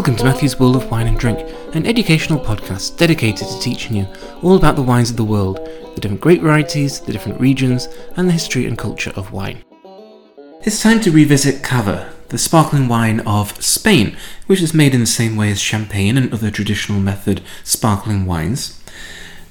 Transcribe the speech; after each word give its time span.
Welcome 0.00 0.16
to 0.16 0.24
Matthew's 0.24 0.58
World 0.58 0.76
of 0.76 0.90
Wine 0.90 1.08
and 1.08 1.18
Drink, 1.18 1.40
an 1.74 1.84
educational 1.84 2.38
podcast 2.38 2.96
dedicated 2.96 3.46
to 3.46 3.60
teaching 3.60 3.94
you 3.94 4.08
all 4.42 4.56
about 4.56 4.74
the 4.74 4.82
wines 4.82 5.10
of 5.10 5.18
the 5.18 5.24
world, 5.24 5.58
the 5.94 6.00
different 6.00 6.22
grape 6.22 6.40
varieties, 6.40 7.00
the 7.00 7.12
different 7.12 7.38
regions, 7.38 7.86
and 8.16 8.26
the 8.26 8.32
history 8.32 8.64
and 8.64 8.78
culture 8.78 9.12
of 9.14 9.30
wine. 9.30 9.62
It's 10.62 10.82
time 10.82 11.00
to 11.02 11.10
revisit 11.10 11.62
Cava, 11.62 12.14
the 12.30 12.38
sparkling 12.38 12.88
wine 12.88 13.20
of 13.26 13.62
Spain, 13.62 14.16
which 14.46 14.62
is 14.62 14.72
made 14.72 14.94
in 14.94 15.00
the 15.00 15.06
same 15.06 15.36
way 15.36 15.50
as 15.50 15.60
champagne 15.60 16.16
and 16.16 16.32
other 16.32 16.50
traditional 16.50 16.98
method 16.98 17.42
sparkling 17.62 18.24
wines. 18.24 18.82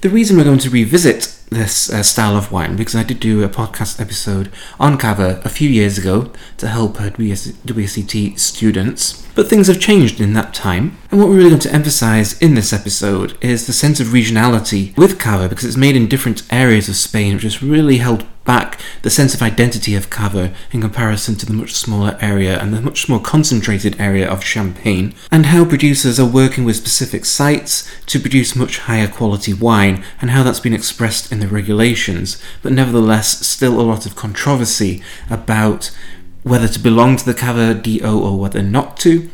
The 0.00 0.10
reason 0.10 0.36
we're 0.36 0.42
going 0.42 0.58
to 0.58 0.70
revisit 0.70 1.39
this 1.50 1.92
uh, 1.92 2.02
style 2.02 2.36
of 2.36 2.50
wine 2.52 2.76
because 2.76 2.94
I 2.94 3.02
did 3.02 3.20
do 3.20 3.42
a 3.42 3.48
podcast 3.48 4.00
episode 4.00 4.50
on 4.78 4.96
Cava 4.96 5.42
a 5.44 5.48
few 5.48 5.68
years 5.68 5.98
ago 5.98 6.32
to 6.58 6.68
help 6.68 6.96
WSET 6.96 8.38
students. 8.38 9.26
But 9.34 9.48
things 9.48 9.68
have 9.68 9.80
changed 9.80 10.20
in 10.20 10.32
that 10.34 10.54
time, 10.54 10.98
and 11.10 11.20
what 11.20 11.28
we're 11.28 11.36
really 11.36 11.50
going 11.50 11.60
to 11.60 11.72
emphasize 11.72 12.40
in 12.40 12.54
this 12.54 12.72
episode 12.72 13.38
is 13.40 13.66
the 13.66 13.72
sense 13.72 14.00
of 14.00 14.08
regionality 14.08 14.96
with 14.96 15.18
Cava 15.18 15.48
because 15.48 15.64
it's 15.64 15.76
made 15.76 15.96
in 15.96 16.08
different 16.08 16.42
areas 16.50 16.88
of 16.88 16.96
Spain, 16.96 17.34
which 17.34 17.44
has 17.44 17.62
really 17.62 17.98
held 17.98 18.26
back 18.50 18.80
the 19.02 19.10
sense 19.10 19.32
of 19.32 19.42
identity 19.42 19.94
of 19.94 20.10
Cava 20.10 20.52
in 20.72 20.80
comparison 20.80 21.36
to 21.36 21.46
the 21.46 21.52
much 21.52 21.72
smaller 21.72 22.18
area 22.20 22.58
and 22.58 22.74
the 22.74 22.80
much 22.80 23.08
more 23.08 23.20
concentrated 23.20 23.94
area 24.00 24.28
of 24.28 24.42
Champagne, 24.42 25.14
and 25.30 25.46
how 25.46 25.64
producers 25.64 26.18
are 26.18 26.26
working 26.26 26.64
with 26.64 26.74
specific 26.74 27.24
sites 27.24 27.88
to 28.06 28.18
produce 28.18 28.56
much 28.56 28.78
higher 28.78 29.06
quality 29.06 29.54
wine, 29.54 30.02
and 30.20 30.30
how 30.30 30.42
that's 30.42 30.58
been 30.58 30.74
expressed 30.74 31.30
in 31.30 31.38
the 31.38 31.46
regulations, 31.46 32.42
but 32.60 32.72
nevertheless 32.72 33.46
still 33.46 33.80
a 33.80 33.88
lot 33.92 34.04
of 34.04 34.16
controversy 34.16 35.00
about 35.28 35.92
whether 36.42 36.66
to 36.66 36.80
belong 36.80 37.16
to 37.16 37.24
the 37.24 37.34
Cava 37.34 37.72
DO 37.72 38.20
or 38.26 38.36
whether 38.36 38.62
not 38.62 38.96
to 38.96 39.30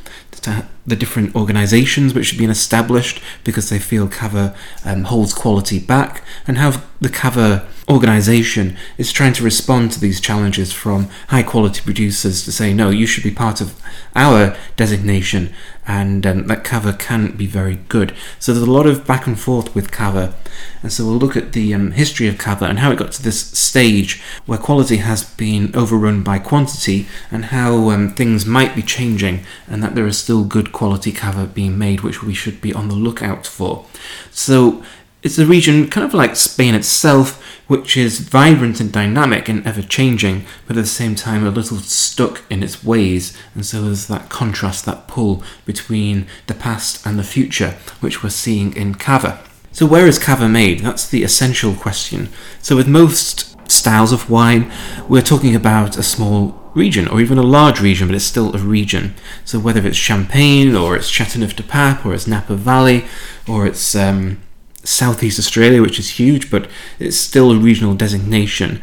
the 0.87 0.97
different 0.97 1.35
organisations 1.35 2.15
which 2.15 2.31
have 2.31 2.39
been 2.39 2.51
established 2.51 3.21
because 3.45 3.71
they 3.71 3.79
feel 3.79 4.09
Cava 4.09 4.55
um, 4.85 5.05
holds 5.05 5.35
quality 5.35 5.79
back, 5.79 6.23
and 6.47 6.59
how 6.59 6.83
the 7.01 7.09
Cava 7.09 7.67
organisation 7.89 8.77
is 8.99 9.13
trying 9.13 9.33
to 9.33 9.45
respond 9.45 9.93
to 9.93 10.01
these 10.01 10.21
challenges 10.21 10.73
from 10.73 11.09
high 11.29 11.43
quality 11.43 11.81
producers 11.83 12.45
to 12.45 12.51
say, 12.51 12.73
no, 12.75 12.91
you 12.91 13.07
should 13.07 13.23
be 13.23 13.31
part 13.31 13.61
of 13.61 13.81
our 14.17 14.57
designation, 14.77 15.53
and 15.87 16.27
um, 16.27 16.47
that 16.49 16.65
Cava 16.65 16.93
can 16.93 17.37
be 17.37 17.47
very 17.47 17.77
good. 17.89 18.13
So 18.41 18.53
there's 18.53 18.67
a 18.67 18.71
lot 18.71 18.87
of 18.87 19.07
back 19.07 19.27
and 19.27 19.39
forth 19.39 19.75
with 19.75 19.93
Cava, 19.93 20.35
and 20.83 20.93
so 20.93 21.05
we'll 21.05 21.19
look 21.19 21.37
at 21.37 21.53
the 21.53 21.75
um, 21.75 21.93
history 21.93 22.27
of 22.27 22.39
Cava 22.39 22.65
and 22.65 22.79
how 22.81 22.91
it 22.91 22.99
got 22.99 23.13
to 23.13 23.23
this 23.23 23.41
stage 23.41 24.23
where 24.47 24.59
quality 24.59 24.97
has 24.97 25.23
been 25.35 25.75
overrun 25.77 26.23
by 26.23 26.39
quantity, 26.39 27.07
and 27.31 27.47
how 27.47 27.91
um, 27.91 28.11
things 28.11 28.47
might 28.47 28.75
be 28.75 28.83
changing, 28.83 29.45
and 29.69 29.83
that 29.83 29.95
there 29.95 30.07
are 30.07 30.13
still 30.13 30.45
good 30.45 30.73
quality 30.77 31.11
Cava 31.11 31.47
being 31.47 31.79
made, 31.79 32.03
which 32.03 32.23
we 32.23 32.35
should 32.35 32.61
be 32.61 32.75
on 32.75 32.89
the 32.89 32.95
lookout 32.95 33.47
for. 33.47 33.87
So 34.31 34.85
it's 35.23 35.39
a 35.39 35.47
region 35.47 35.89
kind 35.89 36.07
of 36.07 36.13
like 36.13 36.37
Spain 36.37 36.75
itself, 36.75 37.43
which 37.67 37.97
is 37.97 38.21
vibrant 38.21 38.79
and 38.79 38.93
dynamic 38.93 39.49
and 39.49 39.67
ever 39.67 39.81
changing, 39.81 40.45
but 40.67 40.77
at 40.77 40.83
the 40.83 40.87
same 40.87 41.15
time 41.15 41.47
a 41.47 41.51
little 41.51 41.79
stuck 41.79 42.43
in 42.51 42.63
its 42.63 42.85
ways. 42.85 43.35
And 43.55 43.65
so 43.65 43.81
there's 43.81 44.07
that 44.09 44.29
contrast, 44.29 44.85
that 44.85 45.09
pull 45.09 45.43
between 45.65 46.27
the 46.47 46.53
past 46.53 47.07
and 47.07 47.19
the 47.19 47.25
future, 47.25 47.79
which 48.01 48.23
we're 48.23 48.29
seeing 48.29 48.77
in 48.77 48.97
Cava. 48.97 49.43
So, 49.73 49.87
where 49.87 50.07
is 50.07 50.19
Cava 50.19 50.49
made? 50.49 50.81
That's 50.81 51.09
the 51.09 51.23
essential 51.23 51.75
question. 51.75 52.29
So, 52.61 52.77
with 52.77 52.89
most 52.89 53.56
styles 53.69 54.13
of 54.13 54.31
wine, 54.31 54.71
we're 55.09 55.23
talking 55.23 55.55
about 55.55 55.97
a 55.97 56.03
small 56.03 56.61
region, 56.75 57.09
or 57.09 57.21
even 57.21 57.39
a 57.39 57.43
large 57.43 57.81
region, 57.81 58.07
but 58.07 58.15
it's 58.15 58.25
still 58.25 58.55
a 58.55 58.59
region. 58.59 59.15
So, 59.45 59.59
whether 59.59 59.87
it's 59.87 59.97
Champagne, 59.97 60.75
or 60.75 60.97
it's 60.97 61.09
Chateauneuf 61.09 61.57
du 61.57 61.63
Pape, 61.63 62.05
or 62.05 62.15
it's 62.15 62.27
Napa 62.27 62.55
Valley, 62.55 63.07
or 63.49 63.67
it's 63.67 63.95
um, 63.95 64.43
Southeast 64.85 65.39
Australia, 65.39 65.83
which 65.83 65.99
is 65.99 66.19
huge, 66.19 66.51
but 66.51 66.69
it's 66.99 67.17
still 67.17 67.51
a 67.51 67.59
regional 67.59 67.95
designation. 67.95 68.83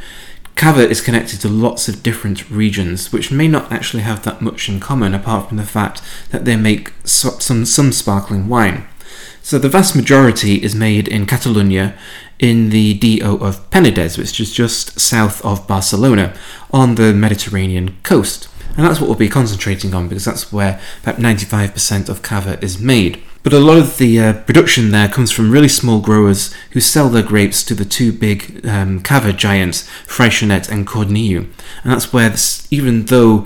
Cava 0.56 0.88
is 0.88 1.02
connected 1.02 1.41
to 1.41 1.50
lots 1.50 1.88
of 1.88 2.03
different 2.03 2.50
regions, 2.50 3.12
which 3.12 3.31
may 3.31 3.47
not 3.47 3.72
actually 3.72 4.03
have 4.03 4.24
that 4.24 4.41
much 4.41 4.69
in 4.69 4.79
common, 4.79 5.13
apart 5.13 5.47
from 5.47 5.58
the 5.58 5.63
fact 5.63 6.02
that 6.29 6.46
they 6.46 6.56
make 6.56 6.94
some, 7.03 7.66
some 7.66 7.91
sparkling 7.91 8.47
wine. 8.47 8.88
So 9.46 9.59
the 9.59 9.68
vast 9.68 9.94
majority 9.94 10.64
is 10.64 10.74
made 10.74 11.09
in 11.09 11.26
Catalonia, 11.26 11.96
in 12.40 12.70
the 12.70 12.94
DO 12.94 13.40
of 13.42 13.70
Penedès, 13.72 14.18
which 14.18 14.40
is 14.40 14.54
just 14.54 15.02
south 15.02 15.44
of 15.44 15.68
Barcelona, 15.68 16.34
on 16.72 16.96
the 16.96 17.14
Mediterranean 17.14 17.98
coast. 18.03 18.48
And 18.78 18.86
that's 18.86 19.02
what 19.02 19.08
we'll 19.08 19.18
be 19.18 19.28
concentrating 19.28 19.94
on 19.94 20.08
because 20.08 20.24
that's 20.24 20.53
where 20.53 20.80
about 21.03 21.18
95% 21.18 22.08
of 22.08 22.22
cava 22.22 22.58
is 22.64 22.80
made. 22.80 23.22
But 23.44 23.52
a 23.52 23.59
lot 23.59 23.78
of 23.78 23.98
the 23.98 24.18
uh, 24.18 24.34
production 24.44 24.92
there 24.92 25.09
comes 25.09 25.30
from 25.30 25.52
really 25.52 25.68
small 25.68 26.00
growers 26.00 26.53
who 26.72 26.80
sell 26.80 27.09
their 27.09 27.22
grapes 27.22 27.64
to 27.66 27.76
the 27.76 27.84
two 27.84 28.14
big 28.14 28.66
um, 28.66 29.02
cava 29.02 29.34
giants, 29.34 29.84
Freixenet 30.08 30.70
and 30.70 30.88
Codorníu. 30.88 31.40
And 31.84 31.92
that's 31.92 32.14
where, 32.14 32.30
this, 32.30 32.66
even 32.72 33.08
though 33.08 33.46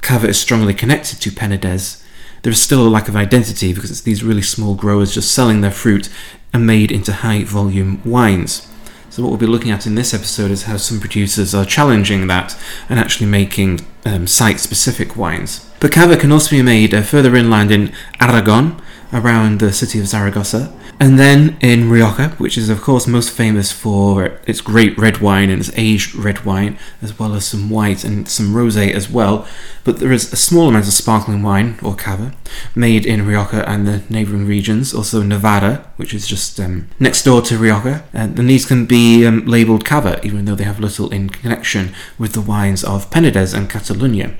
cava 0.00 0.28
is 0.28 0.40
strongly 0.40 0.74
connected 0.74 1.20
to 1.22 1.30
Penedès, 1.32 2.03
there 2.44 2.52
is 2.52 2.60
still 2.60 2.86
a 2.86 2.88
lack 2.88 3.08
of 3.08 3.16
identity 3.16 3.72
because 3.72 3.90
it's 3.90 4.02
these 4.02 4.22
really 4.22 4.42
small 4.42 4.74
growers 4.74 5.14
just 5.14 5.32
selling 5.32 5.62
their 5.62 5.70
fruit 5.70 6.10
and 6.52 6.66
made 6.66 6.92
into 6.92 7.12
high 7.12 7.42
volume 7.42 8.02
wines. 8.04 8.70
So, 9.08 9.22
what 9.22 9.30
we'll 9.30 9.38
be 9.38 9.46
looking 9.46 9.70
at 9.70 9.86
in 9.86 9.94
this 9.94 10.12
episode 10.12 10.50
is 10.50 10.64
how 10.64 10.76
some 10.76 11.00
producers 11.00 11.54
are 11.54 11.64
challenging 11.64 12.26
that 12.26 12.54
and 12.90 12.98
actually 12.98 13.28
making 13.28 13.80
um, 14.04 14.26
site 14.26 14.60
specific 14.60 15.16
wines. 15.16 15.70
But 15.80 15.92
cava 15.92 16.18
can 16.18 16.32
also 16.32 16.50
be 16.50 16.62
made 16.62 16.92
uh, 16.92 17.00
further 17.00 17.34
inland 17.34 17.70
in 17.70 17.94
Aragon, 18.20 18.80
around 19.10 19.60
the 19.60 19.72
city 19.72 19.98
of 19.98 20.06
Zaragoza, 20.06 20.70
and 21.00 21.18
then 21.18 21.56
in 21.60 21.90
Rioja, 21.90 22.30
which 22.38 22.56
is 22.56 22.68
of 22.68 22.80
course 22.80 23.06
most 23.06 23.30
famous 23.30 23.72
for 23.72 24.38
its 24.46 24.60
great 24.60 24.96
red 24.98 25.18
wine 25.18 25.50
and 25.50 25.60
its 25.60 25.70
aged 25.76 26.14
red 26.14 26.44
wine, 26.44 26.78
as 27.02 27.18
well 27.18 27.34
as 27.34 27.46
some 27.46 27.70
white 27.70 28.04
and 28.04 28.28
some 28.28 28.54
rosé 28.54 28.92
as 28.92 29.10
well. 29.10 29.46
But 29.84 29.98
there 29.98 30.12
is 30.12 30.32
a 30.32 30.36
small 30.36 30.68
amount 30.68 30.86
of 30.86 30.92
sparkling 30.92 31.42
wine, 31.42 31.78
or 31.82 31.94
cava, 31.94 32.34
made 32.74 33.06
in 33.06 33.26
Rioja 33.26 33.68
and 33.68 33.86
the 33.86 34.02
neighbouring 34.08 34.46
regions. 34.46 34.94
Also 34.94 35.22
Navarra, 35.22 35.84
which 35.96 36.14
is 36.14 36.26
just 36.26 36.58
um, 36.60 36.88
next 36.98 37.24
door 37.24 37.42
to 37.42 37.58
Rioja, 37.58 38.04
and 38.12 38.36
these 38.36 38.66
can 38.66 38.86
be 38.86 39.26
um, 39.26 39.44
labelled 39.46 39.84
cava, 39.84 40.20
even 40.24 40.44
though 40.44 40.54
they 40.54 40.64
have 40.64 40.80
little 40.80 41.10
in 41.10 41.28
connection 41.28 41.94
with 42.18 42.32
the 42.32 42.40
wines 42.40 42.84
of 42.84 43.10
Penedès 43.10 43.54
and 43.54 43.68
Catalonia. 43.68 44.34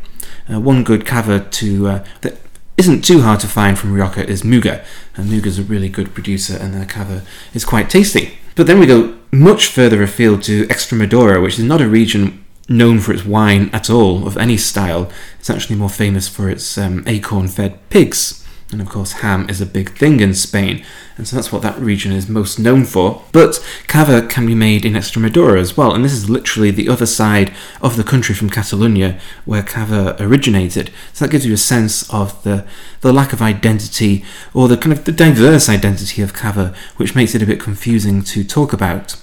Uh, 0.52 0.60
one 0.60 0.84
good 0.84 1.06
cava 1.06 1.40
to 1.40 1.88
uh, 1.88 2.04
that 2.20 2.38
isn't 2.76 3.04
too 3.04 3.22
hard 3.22 3.40
to 3.40 3.46
find 3.46 3.78
from 3.78 3.92
Rioja 3.92 4.28
is 4.28 4.42
Muga, 4.42 4.84
and 5.16 5.30
Muga's 5.30 5.58
a 5.58 5.62
really 5.62 5.88
good 5.88 6.14
producer, 6.14 6.56
and 6.56 6.74
their 6.74 6.86
cava 6.86 7.22
is 7.52 7.64
quite 7.64 7.88
tasty. 7.88 8.38
But 8.56 8.66
then 8.66 8.78
we 8.78 8.86
go 8.86 9.16
much 9.32 9.66
further 9.68 10.02
afield 10.02 10.42
to 10.44 10.66
Extremadura, 10.66 11.42
which 11.42 11.58
is 11.58 11.64
not 11.64 11.80
a 11.80 11.88
region 11.88 12.44
known 12.68 12.98
for 13.00 13.12
its 13.12 13.24
wine 13.24 13.68
at 13.72 13.90
all 13.90 14.26
of 14.26 14.36
any 14.36 14.56
style. 14.56 15.10
It's 15.38 15.50
actually 15.50 15.76
more 15.76 15.90
famous 15.90 16.28
for 16.28 16.48
its 16.48 16.78
um, 16.78 17.04
acorn-fed 17.06 17.90
pigs. 17.90 18.43
And 18.74 18.82
of 18.82 18.88
course, 18.88 19.12
ham 19.12 19.48
is 19.48 19.60
a 19.60 19.66
big 19.66 19.96
thing 19.96 20.18
in 20.18 20.34
Spain, 20.34 20.84
and 21.16 21.28
so 21.28 21.36
that's 21.36 21.52
what 21.52 21.62
that 21.62 21.78
region 21.78 22.10
is 22.10 22.28
most 22.28 22.58
known 22.58 22.84
for. 22.84 23.22
But 23.30 23.64
cava 23.86 24.26
can 24.26 24.46
be 24.46 24.54
made 24.56 24.84
in 24.84 24.94
Extremadura 24.94 25.60
as 25.60 25.76
well, 25.76 25.94
and 25.94 26.04
this 26.04 26.12
is 26.12 26.28
literally 26.28 26.72
the 26.72 26.88
other 26.88 27.06
side 27.06 27.54
of 27.80 27.96
the 27.96 28.02
country 28.02 28.34
from 28.34 28.50
Catalonia 28.50 29.20
where 29.44 29.62
cava 29.62 30.16
originated. 30.18 30.90
So 31.12 31.24
that 31.24 31.30
gives 31.30 31.46
you 31.46 31.54
a 31.54 31.56
sense 31.56 32.12
of 32.12 32.42
the, 32.42 32.66
the 33.00 33.12
lack 33.12 33.32
of 33.32 33.40
identity, 33.40 34.24
or 34.52 34.66
the 34.66 34.76
kind 34.76 34.90
of 34.90 35.04
the 35.04 35.12
diverse 35.12 35.68
identity 35.68 36.20
of 36.20 36.34
cava, 36.34 36.74
which 36.96 37.14
makes 37.14 37.36
it 37.36 37.42
a 37.42 37.46
bit 37.46 37.60
confusing 37.60 38.24
to 38.24 38.42
talk 38.42 38.72
about. 38.72 39.14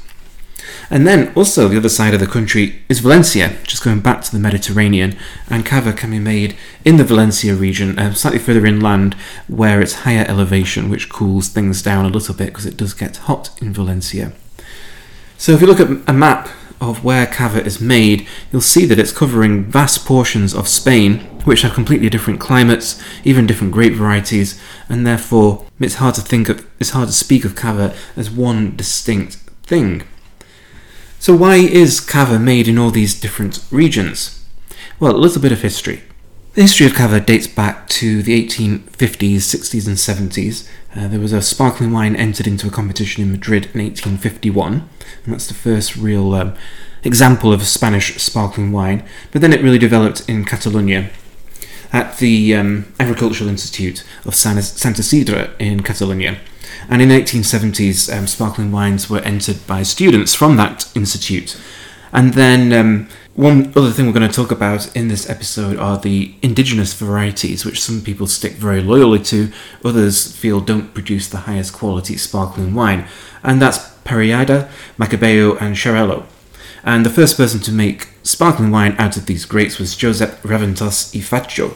And 0.91 1.07
then 1.07 1.31
also 1.35 1.69
the 1.69 1.77
other 1.77 1.87
side 1.87 2.13
of 2.13 2.19
the 2.19 2.27
country 2.27 2.83
is 2.89 2.99
Valencia, 2.99 3.55
just 3.63 3.81
going 3.81 4.01
back 4.01 4.23
to 4.23 4.31
the 4.31 4.39
Mediterranean, 4.39 5.17
and 5.49 5.65
cava 5.65 5.93
can 5.93 6.11
be 6.11 6.19
made 6.19 6.57
in 6.83 6.97
the 6.97 7.05
Valencia 7.05 7.55
region, 7.55 7.97
um, 7.97 8.13
slightly 8.13 8.39
further 8.39 8.65
inland, 8.65 9.13
where 9.47 9.79
it's 9.79 10.03
higher 10.03 10.25
elevation, 10.27 10.89
which 10.89 11.09
cools 11.09 11.47
things 11.47 11.81
down 11.81 12.03
a 12.03 12.09
little 12.09 12.35
bit 12.35 12.47
because 12.47 12.65
it 12.65 12.75
does 12.75 12.93
get 12.93 13.15
hot 13.15 13.57
in 13.61 13.71
Valencia. 13.71 14.33
So 15.37 15.53
if 15.53 15.61
you 15.61 15.67
look 15.67 15.79
at 15.79 15.89
a 16.07 16.13
map 16.13 16.49
of 16.81 17.05
where 17.05 17.25
cava 17.25 17.63
is 17.63 17.79
made, 17.79 18.27
you'll 18.51 18.61
see 18.61 18.85
that 18.85 18.99
it's 18.99 19.13
covering 19.13 19.63
vast 19.63 20.05
portions 20.05 20.53
of 20.53 20.67
Spain, 20.67 21.19
which 21.45 21.61
have 21.61 21.73
completely 21.73 22.09
different 22.09 22.41
climates, 22.41 23.01
even 23.23 23.47
different 23.47 23.71
grape 23.71 23.93
varieties, 23.93 24.61
and 24.89 25.07
therefore 25.07 25.65
it's 25.79 25.95
hard 25.95 26.15
to 26.15 26.21
think 26.21 26.49
of, 26.49 26.67
it's 26.81 26.89
hard 26.89 27.07
to 27.07 27.13
speak 27.13 27.45
of 27.45 27.55
cava 27.55 27.95
as 28.17 28.29
one 28.29 28.75
distinct 28.75 29.35
thing. 29.63 30.03
So, 31.21 31.35
why 31.35 31.57
is 31.57 31.99
cava 31.99 32.39
made 32.39 32.67
in 32.67 32.79
all 32.79 32.89
these 32.89 33.13
different 33.13 33.63
regions? 33.69 34.43
Well, 34.99 35.15
a 35.15 35.17
little 35.17 35.39
bit 35.39 35.51
of 35.51 35.61
history. 35.61 36.01
The 36.55 36.63
history 36.63 36.87
of 36.87 36.95
cava 36.95 37.19
dates 37.19 37.45
back 37.45 37.87
to 37.89 38.23
the 38.23 38.43
1850s, 38.43 39.35
60s, 39.35 39.85
and 39.85 39.97
70s. 39.97 40.67
Uh, 40.95 41.07
there 41.07 41.19
was 41.19 41.31
a 41.31 41.43
sparkling 41.43 41.91
wine 41.91 42.15
entered 42.15 42.47
into 42.47 42.65
a 42.65 42.71
competition 42.71 43.21
in 43.21 43.31
Madrid 43.31 43.65
in 43.65 43.81
1851, 43.81 44.89
and 45.23 45.31
that's 45.31 45.45
the 45.45 45.53
first 45.53 45.95
real 45.95 46.33
um, 46.33 46.55
example 47.03 47.53
of 47.53 47.61
a 47.61 47.65
Spanish 47.65 48.15
sparkling 48.15 48.71
wine. 48.71 49.07
But 49.31 49.41
then 49.41 49.53
it 49.53 49.61
really 49.61 49.77
developed 49.77 50.27
in 50.27 50.43
Catalonia. 50.43 51.11
at 51.93 52.17
the 52.17 52.55
um, 52.55 52.91
Agricultural 52.99 53.47
Institute 53.47 54.03
of 54.25 54.33
Santa 54.33 54.61
Isidre 55.01 55.51
in 55.59 55.83
Catalonia. 55.83 56.39
And 56.89 57.01
in 57.01 57.09
the 57.09 57.21
1870s, 57.21 58.15
um, 58.15 58.27
sparkling 58.27 58.71
wines 58.71 59.09
were 59.09 59.19
entered 59.19 59.65
by 59.67 59.83
students 59.83 60.33
from 60.33 60.57
that 60.57 60.89
institute. 60.95 61.59
And 62.11 62.33
then 62.33 62.73
um, 62.73 63.09
one 63.33 63.71
other 63.75 63.91
thing 63.91 64.05
we're 64.05 64.13
going 64.13 64.29
to 64.29 64.35
talk 64.35 64.51
about 64.51 64.93
in 64.95 65.07
this 65.07 65.29
episode 65.29 65.77
are 65.77 65.97
the 65.97 66.35
indigenous 66.41 66.93
varieties, 66.93 67.63
which 67.63 67.81
some 67.81 68.01
people 68.01 68.27
stick 68.27 68.53
very 68.53 68.81
loyally 68.81 69.19
to, 69.19 69.51
others 69.85 70.35
feel 70.35 70.59
don't 70.59 70.93
produce 70.93 71.29
the 71.29 71.37
highest 71.37 71.73
quality 71.73 72.17
sparkling 72.17 72.73
wine. 72.73 73.07
And 73.41 73.61
that's 73.61 73.79
Parellada, 74.03 74.69
Macabeo, 74.97 75.59
and 75.61 75.75
Xarel·lo. 75.75 76.25
And 76.83 77.05
the 77.05 77.09
first 77.09 77.37
person 77.37 77.61
to 77.61 77.71
make 77.71 78.09
sparkling 78.23 78.71
wine 78.71 78.95
out 78.97 79.15
of 79.15 79.27
these 79.27 79.45
grapes 79.45 79.79
was 79.79 79.95
Josep 79.95 80.41
Raventós 80.41 81.13
y 81.13 81.21
Fatjo 81.21 81.75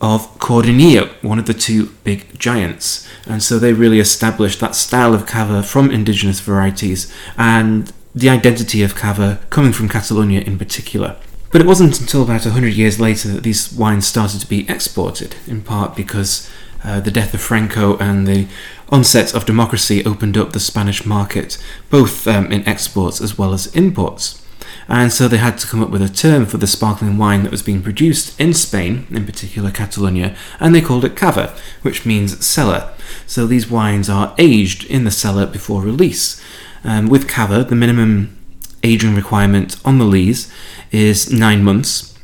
of 0.00 0.38
Codorníu, 0.38 1.08
one 1.22 1.38
of 1.38 1.46
the 1.46 1.54
two 1.54 1.86
big 2.04 2.38
giants. 2.38 3.08
And 3.26 3.42
so 3.42 3.58
they 3.58 3.72
really 3.72 3.98
established 3.98 4.60
that 4.60 4.74
style 4.74 5.14
of 5.14 5.26
cava 5.26 5.62
from 5.62 5.90
indigenous 5.90 6.40
varieties 6.40 7.12
and 7.36 7.92
the 8.14 8.28
identity 8.28 8.82
of 8.82 8.94
cava 8.94 9.40
coming 9.50 9.72
from 9.72 9.88
Catalonia 9.88 10.40
in 10.40 10.58
particular. 10.58 11.16
But 11.50 11.60
it 11.60 11.66
wasn't 11.66 12.00
until 12.00 12.22
about 12.22 12.44
100 12.44 12.74
years 12.74 13.00
later 13.00 13.28
that 13.28 13.42
these 13.42 13.72
wines 13.72 14.06
started 14.06 14.40
to 14.40 14.48
be 14.48 14.68
exported, 14.68 15.36
in 15.46 15.62
part 15.62 15.96
because 15.96 16.50
uh, 16.84 17.00
the 17.00 17.10
death 17.10 17.34
of 17.34 17.40
Franco 17.40 17.96
and 17.98 18.26
the 18.26 18.46
onset 18.88 19.34
of 19.34 19.46
democracy 19.46 20.04
opened 20.04 20.36
up 20.36 20.52
the 20.52 20.60
Spanish 20.60 21.04
market, 21.04 21.58
both 21.90 22.26
um, 22.26 22.52
in 22.52 22.66
exports 22.68 23.20
as 23.20 23.38
well 23.38 23.52
as 23.52 23.74
imports. 23.74 24.45
And 24.88 25.12
so 25.12 25.26
they 25.26 25.38
had 25.38 25.58
to 25.58 25.66
come 25.66 25.82
up 25.82 25.90
with 25.90 26.02
a 26.02 26.08
term 26.08 26.46
for 26.46 26.58
the 26.58 26.66
sparkling 26.66 27.18
wine 27.18 27.42
that 27.42 27.50
was 27.50 27.62
being 27.62 27.82
produced 27.82 28.38
in 28.40 28.54
Spain, 28.54 29.06
in 29.10 29.26
particular 29.26 29.70
Catalonia, 29.70 30.36
and 30.60 30.74
they 30.74 30.80
called 30.80 31.04
it 31.04 31.16
cava, 31.16 31.56
which 31.82 32.06
means 32.06 32.44
cellar. 32.44 32.92
So 33.26 33.46
these 33.46 33.68
wines 33.68 34.08
are 34.08 34.34
aged 34.38 34.84
in 34.84 35.04
the 35.04 35.10
cellar 35.10 35.46
before 35.46 35.82
release. 35.82 36.40
Um, 36.84 37.08
with 37.08 37.26
cava, 37.28 37.64
the 37.64 37.74
minimum 37.74 38.38
aging 38.84 39.16
requirement 39.16 39.76
on 39.84 39.98
the 39.98 40.04
lees 40.04 40.52
is 40.92 41.32
nine 41.32 41.64
months, 41.64 42.16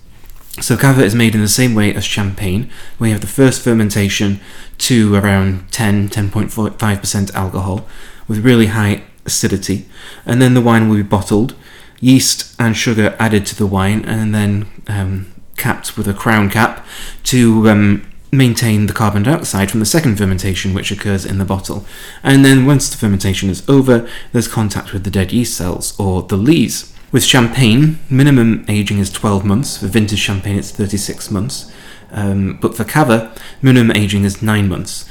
so 0.61 0.77
cava 0.77 1.03
is 1.03 1.15
made 1.15 1.35
in 1.35 1.41
the 1.41 1.49
same 1.49 1.75
way 1.75 1.95
as 1.95 2.05
champagne, 2.05 2.71
where 2.99 3.09
you 3.09 3.15
have 3.15 3.23
the 3.23 3.27
first 3.27 3.63
fermentation 3.63 4.39
to 4.79 5.15
around 5.15 5.73
10, 5.73 6.11
10.5% 6.11 7.35
alcohol 7.35 7.87
with 8.29 8.45
really 8.45 8.67
high 8.67 9.03
acidity, 9.25 9.87
and 10.27 10.43
then 10.43 10.55
the 10.55 10.61
wine 10.61 10.89
will 10.89 10.97
be 10.97 11.03
bottled, 11.03 11.55
yeast 12.03 12.55
and 12.59 12.77
sugar 12.77 13.17
added 13.19 13.47
to 13.47 13.57
the 13.57 13.67
wine, 13.67 14.05
and 14.05 14.35
then 14.35 14.67
um, 14.89 15.33
capped 15.57 15.97
with 15.97 16.07
a 16.07 16.13
crown 16.13 16.51
cap 16.51 16.85
to 17.23 17.71
um, 17.71 18.07
maintain 18.33 18.87
the 18.87 18.93
carbon 18.93 19.23
dioxide 19.23 19.71
from 19.71 19.81
the 19.81 19.87
second 19.87 20.17
fermentation, 20.17 20.75
which 20.75 20.91
occurs 20.91 21.25
in 21.25 21.39
the 21.39 21.45
bottle. 21.45 21.87
And 22.23 22.45
then 22.45 22.67
once 22.67 22.91
the 22.91 22.97
fermentation 22.97 23.49
is 23.49 23.67
over, 23.69 24.09
there's 24.33 24.49
contact 24.49 24.93
with 24.93 25.05
the 25.05 25.11
dead 25.11 25.33
yeast 25.33 25.57
cells, 25.57 25.99
or 25.99 26.23
the 26.23 26.37
lees. 26.37 26.93
With 27.13 27.25
champagne, 27.25 27.99
minimum 28.11 28.65
aging 28.69 28.99
is 28.99 29.13
12 29.13 29.45
months. 29.45 29.79
For 29.79 29.87
vintage 29.87 30.19
champagne, 30.19 30.59
it's 30.59 30.71
36 30.71 31.31
months. 31.31 31.71
Um, 32.11 32.59
but 32.61 32.75
for 32.75 32.85
cava, 32.85 33.35
minimum 33.61 33.95
aging 33.95 34.25
is 34.25 34.43
9 34.43 34.69
months. 34.69 35.09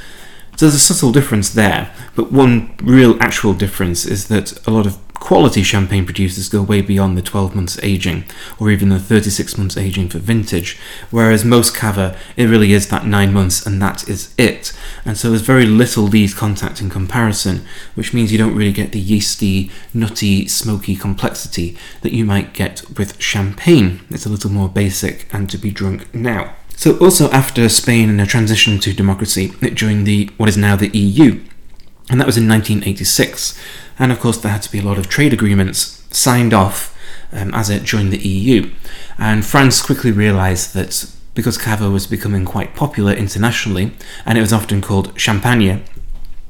So 0.58 0.66
there's 0.66 0.76
a 0.76 0.80
subtle 0.80 1.12
difference 1.12 1.50
there, 1.52 1.92
but 2.16 2.32
one 2.32 2.76
real 2.84 3.18
actual 3.22 3.54
difference 3.54 4.06
is 4.06 4.28
that 4.28 4.68
a 4.68 4.72
lot 4.72 4.86
of 4.86 4.98
quality 5.22 5.62
champagne 5.62 6.04
producers 6.04 6.50
go 6.50 6.62
way 6.64 6.82
beyond 6.82 7.16
the 7.16 7.22
12 7.22 7.56
months 7.56 7.80
aging, 7.84 8.26
or 8.60 8.72
even 8.72 8.90
the 8.90 9.00
36 9.00 9.58
months 9.58 9.78
aging 9.78 10.10
for 10.10 10.18
vintage, 10.18 10.78
whereas 11.12 11.46
most 11.46 11.74
cava, 11.74 12.18
it 12.36 12.48
really 12.48 12.74
is 12.74 12.90
that 12.90 13.06
9 13.06 13.32
months 13.32 13.66
and 13.66 13.82
that 13.82 14.10
is 14.10 14.34
it. 14.38 14.74
And 15.06 15.16
so 15.16 15.30
there's 15.30 15.44
very 15.44 15.66
little 15.66 16.04
lees 16.04 16.34
contact 16.34 16.82
in 16.82 16.90
comparison, 16.90 17.64
which 17.94 18.14
means 18.14 18.32
you 18.32 18.38
don't 18.40 18.56
really 18.56 18.74
get 18.74 18.92
the 18.92 19.00
yeasty, 19.00 19.72
nutty, 19.94 20.48
smoky 20.48 20.96
complexity 20.96 21.78
that 22.02 22.14
you 22.14 22.26
might 22.26 22.54
get 22.54 22.84
with 22.98 23.22
champagne. 23.22 24.02
It's 24.10 24.26
a 24.26 24.30
little 24.30 24.52
more 24.52 24.70
basic 24.70 25.32
and 25.32 25.50
to 25.52 25.58
be 25.58 25.72
drunk 25.72 26.14
now. 26.14 26.56
So 26.76 26.98
also 26.98 27.30
after 27.30 27.70
Spain 27.70 28.10
and 28.10 28.20
a 28.20 28.26
transition 28.26 28.80
to 28.80 28.92
democracy, 28.92 29.54
it 29.62 29.76
joined 29.76 30.08
the 30.08 30.32
what 30.38 30.50
is 30.50 30.58
now 30.58 30.76
the 30.76 30.90
EU, 30.98 31.40
and 32.10 32.20
that 32.20 32.28
was 32.28 32.38
in 32.38 32.48
1986. 32.48 33.58
And 34.00 34.12
of 34.12 34.20
course, 34.20 34.38
there 34.38 34.52
had 34.52 34.64
to 34.64 34.72
be 34.72 34.80
a 34.80 34.84
lot 34.84 34.98
of 34.98 35.10
trade 35.10 35.34
agreements 35.34 36.04
signed 36.12 36.54
off 36.54 36.98
um, 37.32 37.54
as 37.54 37.70
it 37.70 37.84
joined 37.84 38.12
the 38.12 38.28
EU. 38.28 38.72
And 39.18 39.46
France 39.46 39.82
quickly 39.82 40.12
realised 40.12 40.74
that 40.74 41.10
because 41.34 41.58
cava 41.58 41.90
was 41.90 42.08
becoming 42.08 42.46
quite 42.46 42.76
popular 42.76 43.14
internationally, 43.14 43.94
and 44.26 44.38
it 44.38 44.42
was 44.42 44.52
often 44.52 44.82
called 44.82 45.18
champagne 45.20 45.84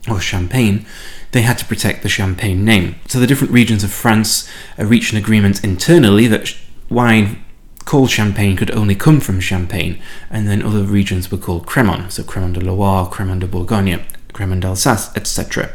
or 0.09 0.19
champagne, 0.19 0.85
they 1.31 1.43
had 1.43 1.57
to 1.59 1.65
protect 1.65 2.01
the 2.01 2.09
champagne 2.09 2.65
name. 2.65 2.95
So 3.07 3.19
the 3.19 3.27
different 3.27 3.53
regions 3.53 3.83
of 3.83 3.91
France 3.91 4.49
uh, 4.79 4.85
reached 4.85 5.11
an 5.11 5.19
agreement 5.19 5.63
internally 5.63 6.27
that 6.27 6.55
wine 6.89 7.43
called 7.85 8.09
champagne 8.09 8.57
could 8.57 8.71
only 8.71 8.95
come 8.95 9.19
from 9.19 9.39
Champagne, 9.39 10.01
and 10.29 10.47
then 10.47 10.63
other 10.63 10.83
regions 10.83 11.31
were 11.31 11.37
called 11.37 11.65
Cremant, 11.65 12.11
so 12.11 12.23
Cremant 12.23 12.53
de 12.53 12.61
Loire, 12.61 13.09
Cremant 13.09 13.39
de 13.39 13.47
Bourgogne, 13.47 14.03
Cremant 14.33 14.61
d'Alsace, 14.61 15.15
etc. 15.15 15.71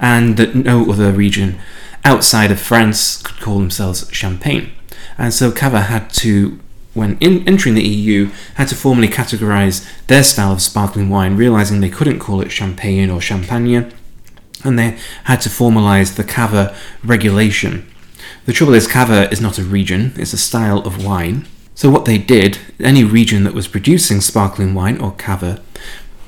And 0.00 0.36
that 0.36 0.54
no 0.54 0.90
other 0.90 1.12
region 1.12 1.58
outside 2.04 2.50
of 2.50 2.60
France 2.60 3.22
could 3.22 3.40
call 3.40 3.58
themselves 3.58 4.08
Champagne. 4.12 4.72
And 5.16 5.32
so 5.32 5.52
Cava 5.52 5.82
had 5.82 6.10
to, 6.14 6.58
when 6.94 7.16
in, 7.18 7.46
entering 7.46 7.74
the 7.74 7.86
EU, 7.86 8.30
had 8.56 8.68
to 8.68 8.74
formally 8.74 9.08
categorize 9.08 9.88
their 10.06 10.22
style 10.22 10.52
of 10.52 10.62
sparkling 10.62 11.10
wine, 11.10 11.36
realizing 11.36 11.80
they 11.80 11.88
couldn't 11.88 12.18
call 12.18 12.40
it 12.40 12.50
Champagne 12.50 13.10
or 13.10 13.20
Champagne, 13.20 13.92
and 14.64 14.78
they 14.78 14.98
had 15.24 15.40
to 15.42 15.48
formalize 15.48 16.16
the 16.16 16.24
Cava 16.24 16.74
regulation 17.04 17.88
the 18.44 18.52
trouble 18.52 18.74
is, 18.74 18.88
Cava 18.88 19.30
is 19.30 19.40
not 19.40 19.58
a 19.58 19.62
region, 19.62 20.12
it's 20.16 20.32
a 20.32 20.38
style 20.38 20.78
of 20.80 21.04
wine. 21.04 21.46
So, 21.74 21.90
what 21.90 22.06
they 22.06 22.18
did, 22.18 22.58
any 22.80 23.04
region 23.04 23.44
that 23.44 23.54
was 23.54 23.68
producing 23.68 24.20
sparkling 24.20 24.74
wine 24.74 25.00
or 25.00 25.12
Cava, 25.12 25.62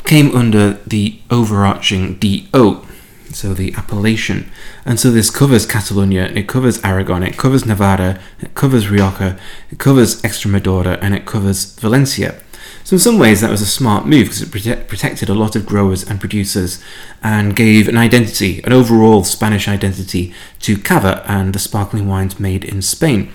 came 0.04 0.34
under 0.36 0.74
the 0.86 1.18
overarching 1.30 2.14
DO, 2.18 2.86
so 3.32 3.54
the 3.54 3.74
appellation. 3.74 4.50
And 4.84 5.00
so 5.00 5.10
this 5.10 5.30
covers 5.30 5.66
Catalonia, 5.66 6.26
it 6.26 6.46
covers 6.46 6.82
Aragon, 6.84 7.22
it 7.22 7.36
covers 7.36 7.66
Navarra, 7.66 8.20
it 8.40 8.54
covers 8.54 8.90
Rioja, 8.90 9.38
it 9.70 9.78
covers 9.78 10.22
Extremadura, 10.22 10.98
and 11.00 11.14
it 11.14 11.26
covers 11.26 11.74
Valencia. 11.78 12.40
So 12.84 12.96
in 12.96 13.00
some 13.00 13.18
ways 13.18 13.40
that 13.40 13.50
was 13.50 13.62
a 13.62 13.66
smart 13.66 14.06
move 14.06 14.26
because 14.26 14.42
it 14.42 14.50
prote- 14.50 14.88
protected 14.88 15.30
a 15.30 15.34
lot 15.34 15.56
of 15.56 15.64
growers 15.64 16.08
and 16.08 16.20
producers 16.20 16.82
and 17.22 17.56
gave 17.56 17.88
an 17.88 17.96
identity, 17.96 18.62
an 18.62 18.74
overall 18.74 19.24
Spanish 19.24 19.66
identity 19.66 20.34
to 20.60 20.76
cava 20.76 21.24
and 21.26 21.54
the 21.54 21.58
sparkling 21.58 22.06
wines 22.06 22.38
made 22.38 22.62
in 22.62 22.82
Spain. 22.82 23.32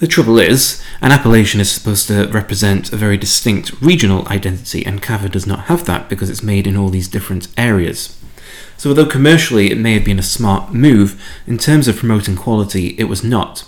The 0.00 0.06
trouble 0.06 0.38
is, 0.38 0.82
an 1.02 1.12
appellation 1.12 1.60
is 1.60 1.70
supposed 1.70 2.08
to 2.08 2.26
represent 2.28 2.90
a 2.90 2.96
very 2.96 3.18
distinct 3.18 3.82
regional 3.82 4.26
identity, 4.28 4.84
and 4.86 5.02
Cava 5.02 5.28
does 5.28 5.46
not 5.46 5.66
have 5.66 5.84
that 5.84 6.08
because 6.08 6.30
it's 6.30 6.42
made 6.42 6.66
in 6.66 6.74
all 6.74 6.88
these 6.88 7.06
different 7.06 7.48
areas. 7.58 8.18
So, 8.78 8.88
although 8.88 9.04
commercially 9.04 9.70
it 9.70 9.76
may 9.76 9.92
have 9.92 10.04
been 10.06 10.18
a 10.18 10.22
smart 10.22 10.72
move, 10.72 11.22
in 11.46 11.58
terms 11.58 11.86
of 11.86 11.98
promoting 11.98 12.34
quality, 12.34 12.94
it 12.96 13.10
was 13.10 13.22
not. 13.22 13.66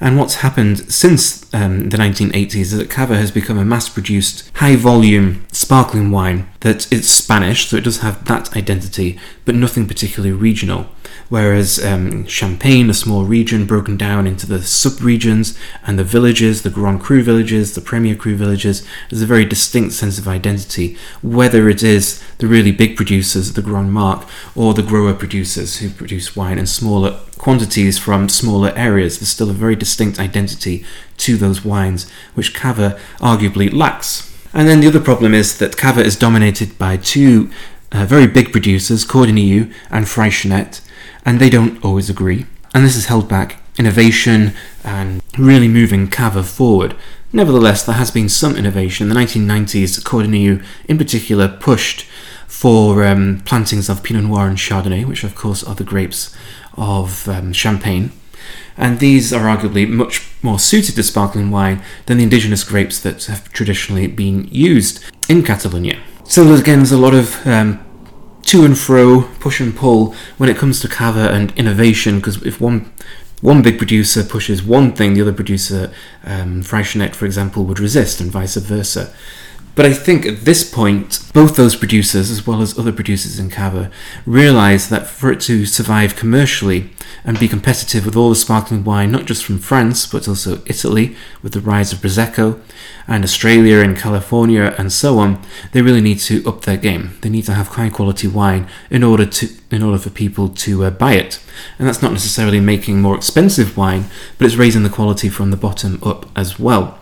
And 0.00 0.16
what's 0.16 0.36
happened 0.36 0.92
since 0.92 1.52
um, 1.52 1.88
the 1.88 1.96
1980s 1.96 2.54
is 2.56 2.76
that 2.76 2.90
Cava 2.90 3.16
has 3.16 3.32
become 3.32 3.58
a 3.58 3.64
mass 3.64 3.88
produced, 3.88 4.48
high 4.56 4.76
volume 4.76 5.44
sparkling 5.50 6.10
wine 6.12 6.48
that 6.60 6.92
it's 6.92 7.08
Spanish, 7.08 7.68
so 7.68 7.76
it 7.76 7.84
does 7.84 8.00
have 8.00 8.24
that 8.26 8.56
identity, 8.56 9.18
but 9.44 9.54
nothing 9.54 9.86
particularly 9.86 10.32
regional. 10.32 10.86
Whereas 11.28 11.84
um, 11.84 12.26
Champagne, 12.26 12.90
a 12.90 12.94
small 12.94 13.24
region 13.24 13.66
broken 13.66 13.96
down 13.96 14.26
into 14.26 14.46
the 14.46 14.62
sub 14.62 15.00
regions 15.00 15.58
and 15.86 15.98
the 15.98 16.04
villages, 16.04 16.62
the 16.62 16.70
Grand 16.70 17.00
Cru 17.00 17.22
villages, 17.22 17.74
the 17.74 17.80
Premier 17.80 18.14
Cru 18.14 18.34
villages, 18.36 18.86
there's 19.10 19.22
a 19.22 19.26
very 19.26 19.44
distinct 19.44 19.94
sense 19.94 20.18
of 20.18 20.26
identity, 20.26 20.96
whether 21.22 21.68
it 21.68 21.82
is 21.82 22.22
the 22.38 22.46
really 22.46 22.72
big 22.72 22.96
producers, 22.96 23.52
the 23.52 23.62
Grand 23.62 23.92
Marque, 23.92 24.28
or 24.54 24.74
the 24.74 24.82
grower 24.82 25.14
producers 25.14 25.78
who 25.78 25.90
produce 25.90 26.34
wine 26.34 26.58
in 26.58 26.66
smaller 26.66 27.20
quantities 27.36 27.98
from 27.98 28.28
smaller 28.28 28.72
areas. 28.74 29.18
There's 29.18 29.28
still 29.28 29.50
a 29.50 29.54
very 29.54 29.76
distinct 29.76 29.87
identity 30.18 30.84
to 31.18 31.36
those 31.36 31.64
wines, 31.64 32.10
which 32.34 32.54
Cava 32.54 32.98
arguably 33.18 33.72
lacks. 33.72 34.24
And 34.52 34.68
then 34.68 34.80
the 34.80 34.88
other 34.88 35.00
problem 35.00 35.34
is 35.34 35.58
that 35.58 35.76
Cava 35.76 36.02
is 36.02 36.16
dominated 36.16 36.78
by 36.78 36.96
two 36.96 37.50
uh, 37.92 38.04
very 38.04 38.26
big 38.26 38.52
producers, 38.52 39.04
Codorníu 39.04 39.72
and 39.90 40.06
Freixenet, 40.06 40.80
and 41.24 41.38
they 41.38 41.50
don't 41.50 41.82
always 41.84 42.10
agree. 42.10 42.46
And 42.74 42.84
this 42.84 42.94
has 42.94 43.06
held 43.06 43.28
back 43.28 43.62
innovation 43.78 44.52
and 44.84 45.22
really 45.38 45.68
moving 45.68 46.08
Cava 46.08 46.42
forward. 46.42 46.94
Nevertheless, 47.32 47.84
there 47.84 47.94
has 47.96 48.10
been 48.10 48.28
some 48.28 48.56
innovation. 48.56 49.08
In 49.08 49.14
the 49.14 49.20
1990s, 49.20 50.02
Codorníu 50.02 50.64
in 50.86 50.98
particular 50.98 51.48
pushed 51.48 52.06
for 52.46 53.04
um, 53.04 53.42
plantings 53.44 53.88
of 53.88 54.02
Pinot 54.02 54.24
Noir 54.24 54.48
and 54.48 54.56
Chardonnay, 54.56 55.04
which 55.04 55.24
of 55.24 55.34
course 55.34 55.62
are 55.62 55.74
the 55.74 55.84
grapes 55.84 56.34
of 56.76 57.28
um, 57.28 57.52
Champagne. 57.52 58.12
And 58.78 59.00
these 59.00 59.32
are 59.32 59.44
arguably 59.54 59.88
much 59.88 60.26
more 60.40 60.58
suited 60.58 60.94
to 60.94 61.02
sparkling 61.02 61.50
wine 61.50 61.82
than 62.06 62.18
the 62.18 62.22
indigenous 62.22 62.64
grapes 62.64 63.00
that 63.00 63.24
have 63.24 63.52
traditionally 63.52 64.06
been 64.06 64.48
used 64.50 65.04
in 65.28 65.42
Catalonia. 65.42 65.98
So 66.24 66.54
again, 66.54 66.78
there's 66.78 66.92
a 66.92 66.96
lot 66.96 67.12
of 67.12 67.44
um, 67.46 67.84
to 68.42 68.64
and 68.64 68.78
fro, 68.78 69.22
push 69.40 69.60
and 69.60 69.76
pull 69.76 70.14
when 70.38 70.48
it 70.48 70.56
comes 70.56 70.80
to 70.80 70.88
cava 70.88 71.30
and 71.32 71.52
innovation. 71.58 72.18
Because 72.18 72.40
if 72.46 72.60
one 72.60 72.92
one 73.40 73.62
big 73.62 73.78
producer 73.78 74.24
pushes 74.24 74.62
one 74.62 74.92
thing, 74.92 75.14
the 75.14 75.22
other 75.22 75.32
producer, 75.32 75.92
um, 76.24 76.62
for 76.62 77.26
example, 77.26 77.64
would 77.64 77.78
resist, 77.78 78.20
and 78.20 78.30
vice 78.30 78.56
versa. 78.56 79.12
But 79.78 79.86
I 79.86 79.92
think 79.92 80.26
at 80.26 80.40
this 80.40 80.68
point, 80.68 81.20
both 81.32 81.54
those 81.54 81.76
producers, 81.76 82.32
as 82.32 82.44
well 82.44 82.62
as 82.62 82.76
other 82.76 82.90
producers 82.90 83.38
in 83.38 83.48
Cava, 83.48 83.92
realise 84.26 84.88
that 84.88 85.06
for 85.06 85.30
it 85.30 85.40
to 85.42 85.66
survive 85.66 86.16
commercially 86.16 86.90
and 87.24 87.38
be 87.38 87.46
competitive 87.46 88.04
with 88.04 88.16
all 88.16 88.28
the 88.28 88.34
sparkling 88.34 88.82
wine, 88.82 89.12
not 89.12 89.26
just 89.26 89.44
from 89.44 89.60
France, 89.60 90.04
but 90.04 90.26
also 90.26 90.62
Italy, 90.66 91.14
with 91.44 91.52
the 91.52 91.60
rise 91.60 91.92
of 91.92 92.00
Prosecco, 92.00 92.60
and 93.06 93.22
Australia 93.22 93.78
and 93.78 93.96
California 93.96 94.74
and 94.76 94.92
so 94.92 95.20
on, 95.20 95.40
they 95.70 95.80
really 95.80 96.00
need 96.00 96.18
to 96.18 96.44
up 96.44 96.62
their 96.62 96.76
game. 96.76 97.16
They 97.20 97.30
need 97.30 97.44
to 97.44 97.54
have 97.54 97.68
high 97.68 97.88
quality 97.88 98.26
wine 98.26 98.66
in 98.90 99.04
order 99.04 99.26
to 99.26 99.48
in 99.70 99.84
order 99.84 99.98
for 99.98 100.10
people 100.10 100.48
to 100.48 100.86
uh, 100.86 100.90
buy 100.90 101.12
it. 101.12 101.40
And 101.78 101.86
that's 101.86 102.02
not 102.02 102.10
necessarily 102.10 102.58
making 102.58 103.00
more 103.00 103.14
expensive 103.14 103.76
wine, 103.76 104.06
but 104.38 104.48
it's 104.48 104.56
raising 104.56 104.82
the 104.82 104.90
quality 104.90 105.28
from 105.28 105.52
the 105.52 105.56
bottom 105.56 106.00
up 106.02 106.26
as 106.34 106.58
well. 106.58 106.98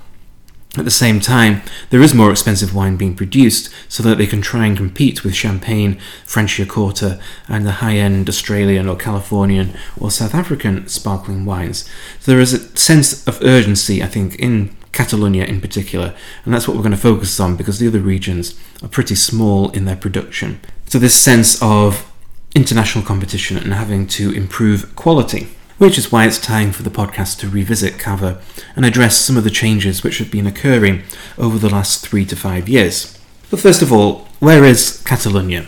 At 0.77 0.85
the 0.85 0.91
same 0.91 1.21
time, 1.21 1.63
there 1.91 2.03
is 2.03 2.13
more 2.13 2.31
expensive 2.31 2.75
wine 2.75 2.97
being 2.97 3.17
produced 3.17 3.71
so 3.89 4.03
that 4.03 4.19
they 4.19 4.27
can 4.27 4.43
try 4.43 4.67
and 4.67 4.77
compete 4.77 5.25
with 5.25 5.35
Champagne, 5.35 5.99
French 6.25 6.57
Franciacorta, 6.57 7.21
and 7.49 7.67
the 7.67 7.73
high 7.73 7.97
end 7.97 8.29
Australian 8.29 8.89
or 8.89 8.97
Californian 8.97 9.75
or 9.99 10.11
South 10.11 10.35
African 10.35 10.87
sparkling 10.87 11.45
wines. 11.47 11.89
So 12.21 12.31
there 12.31 12.41
is 12.41 12.53
a 12.53 12.77
sense 12.77 13.27
of 13.27 13.43
urgency, 13.43 14.03
I 14.03 14.07
think, 14.07 14.37
in 14.37 14.77
Catalonia 14.93 15.45
in 15.45 15.61
particular, 15.61 16.15
and 16.45 16.53
that's 16.53 16.67
what 16.67 16.77
we're 16.77 16.83
going 16.83 16.93
to 16.93 16.99
focus 16.99 17.39
on 17.41 17.57
because 17.57 17.79
the 17.79 17.89
other 17.89 18.01
regions 18.01 18.59
are 18.83 18.89
pretty 18.89 19.15
small 19.15 19.71
in 19.71 19.85
their 19.85 19.97
production. 19.97 20.61
So, 20.87 20.99
this 20.99 21.15
sense 21.15 21.61
of 21.61 22.11
international 22.55 23.05
competition 23.05 23.59
and 23.59 23.75
having 23.75 24.07
to 24.07 24.33
improve 24.33 24.97
quality 24.97 25.49
which 25.79 25.99
is 25.99 26.11
why 26.11 26.27
it's 26.27 26.39
time 26.39 26.73
for 26.73 26.83
the 26.83 26.91
podcast 26.91 27.39
to 27.39 27.49
revisit 27.49 27.99
Cava 27.99 28.41
and 28.75 28.85
address 28.85 29.17
some 29.17 29.37
of 29.37 29.45
the 29.45 29.51
changes 29.51 30.03
which 30.03 30.19
have 30.19 30.31
been 30.31 30.47
occurring 30.47 31.03
over 31.37 31.59
the 31.59 31.69
last 31.69 32.07
three 32.07 32.25
to 32.25 32.37
five 32.37 32.69
years. 32.69 33.19
But 33.51 33.61
first 33.61 33.83
of 33.83 33.93
all, 33.93 34.27
where 34.41 34.65
is 34.65 35.03
Catalonia? 35.05 35.67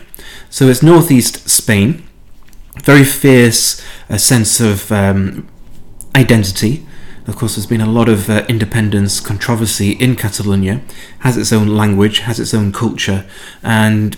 So 0.50 0.68
it's 0.68 0.82
northeast 0.82 1.48
Spain, 1.48 2.08
very 2.82 3.04
fierce 3.04 3.84
a 4.08 4.14
uh, 4.14 4.18
sense 4.18 4.60
of 4.60 4.90
um, 4.90 5.46
identity. 6.16 6.86
Of 7.26 7.36
course, 7.36 7.56
there's 7.56 7.66
been 7.66 7.82
a 7.82 7.90
lot 7.90 8.08
of 8.08 8.30
uh, 8.30 8.46
independence 8.48 9.20
controversy 9.20 9.92
in 9.92 10.16
Catalonia, 10.16 10.80
has 11.20 11.36
its 11.36 11.52
own 11.52 11.68
language, 11.68 12.20
has 12.20 12.40
its 12.40 12.54
own 12.54 12.72
culture, 12.72 13.28
and 13.62 14.16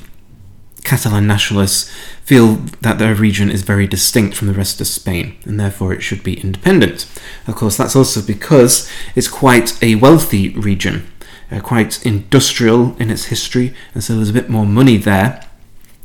Catalan 0.85 1.27
nationalists 1.27 1.91
feel 2.25 2.57
that 2.81 2.99
their 2.99 3.15
region 3.15 3.51
is 3.51 3.63
very 3.63 3.87
distinct 3.87 4.37
from 4.37 4.49
the 4.49 4.55
rest 4.55 4.81
of 4.81 4.87
Spain 4.87 5.37
and 5.45 5.59
therefore 5.59 5.93
it 5.93 6.03
should 6.03 6.23
be 6.23 6.41
independent. 6.41 7.07
Of 7.47 7.57
course, 7.57 7.77
that's 7.77 7.97
also 7.97 8.23
because 8.23 8.91
it's 9.15 9.29
quite 9.29 9.81
a 9.83 9.97
wealthy 9.97 10.51
region, 10.51 11.11
uh, 11.51 11.61
quite 11.61 12.05
industrial 12.05 12.97
in 12.99 13.11
its 13.11 13.27
history, 13.27 13.75
and 13.95 14.03
so 14.03 14.15
there's 14.15 14.31
a 14.31 14.35
bit 14.35 14.49
more 14.49 14.67
money 14.67 14.97
there 14.97 15.45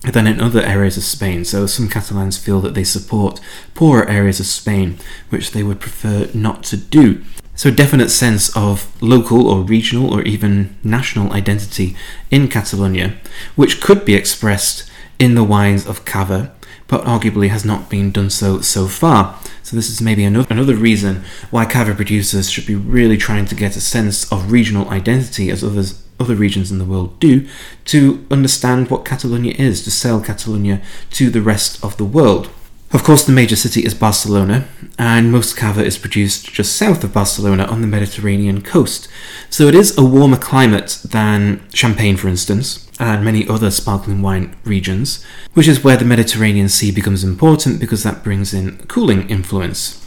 than 0.01 0.27
in 0.27 0.39
other 0.39 0.61
areas 0.61 0.97
of 0.97 1.03
Spain. 1.03 1.45
So 1.45 1.65
some 1.65 1.89
Catalans 1.89 2.37
feel 2.37 2.61
that 2.61 2.73
they 2.73 2.83
support 2.83 3.39
poorer 3.73 4.07
areas 4.07 4.39
of 4.39 4.45
Spain, 4.45 4.97
which 5.29 5.51
they 5.51 5.63
would 5.63 5.79
prefer 5.79 6.29
not 6.33 6.63
to 6.65 6.77
do. 6.77 7.23
So, 7.55 7.69
a 7.69 7.71
definite 7.71 8.09
sense 8.09 8.55
of 8.55 8.91
local 9.01 9.47
or 9.47 9.61
regional 9.61 10.13
or 10.13 10.21
even 10.23 10.75
national 10.83 11.31
identity 11.31 11.95
in 12.29 12.49
Catalonia, 12.49 13.15
which 13.55 13.81
could 13.81 14.03
be 14.03 14.13
expressed 14.13 14.89
in 15.19 15.35
the 15.35 15.43
wines 15.43 15.87
of 15.87 16.03
Cava, 16.03 16.53
but 16.87 17.05
arguably 17.05 17.47
has 17.47 17.63
not 17.63 17.89
been 17.89 18.11
done 18.11 18.29
so 18.29 18.59
so 18.59 18.87
far. 18.87 19.39
So, 19.63 19.75
this 19.75 19.89
is 19.89 20.01
maybe 20.01 20.25
another, 20.25 20.47
another 20.49 20.75
reason 20.75 21.23
why 21.49 21.65
Cava 21.65 21.95
producers 21.95 22.49
should 22.49 22.65
be 22.65 22.75
really 22.75 23.17
trying 23.17 23.45
to 23.45 23.55
get 23.55 23.77
a 23.77 23.81
sense 23.81 24.29
of 24.31 24.51
regional 24.51 24.89
identity 24.89 25.49
as 25.49 25.63
others 25.63 26.03
other 26.19 26.35
regions 26.35 26.71
in 26.71 26.77
the 26.77 26.85
world 26.85 27.19
do 27.19 27.47
to 27.85 28.25
understand 28.31 28.89
what 28.89 29.05
Catalonia 29.05 29.53
is, 29.57 29.83
to 29.83 29.91
sell 29.91 30.21
Catalonia 30.21 30.81
to 31.11 31.29
the 31.29 31.41
rest 31.41 31.83
of 31.83 31.97
the 31.97 32.05
world. 32.05 32.49
Of 32.91 33.03
course, 33.03 33.25
the 33.25 33.31
major 33.31 33.55
city 33.55 33.83
is 33.83 33.93
Barcelona, 33.93 34.67
and 34.97 35.31
most 35.31 35.57
cava 35.57 35.83
is 35.83 35.97
produced 35.97 36.53
just 36.53 36.77
south 36.77 37.03
of 37.03 37.13
Barcelona 37.13 37.65
on 37.65 37.81
the 37.81 37.87
Mediterranean 37.87 38.61
coast. 38.61 39.09
So 39.49 39.67
it 39.67 39.75
is 39.75 39.97
a 39.97 40.05
warmer 40.05 40.37
climate 40.37 40.99
than 41.03 41.61
Champagne, 41.73 42.15
for 42.15 42.27
instance, 42.27 42.89
and 42.99 43.25
many 43.25 43.47
other 43.47 43.71
sparkling 43.71 44.21
wine 44.21 44.55
regions, 44.63 45.23
which 45.53 45.67
is 45.67 45.83
where 45.83 45.97
the 45.97 46.05
Mediterranean 46.05 46.69
Sea 46.69 46.91
becomes 46.91 47.23
important 47.23 47.79
because 47.79 48.03
that 48.03 48.23
brings 48.23 48.53
in 48.53 48.77
cooling 48.87 49.29
influence. 49.29 50.01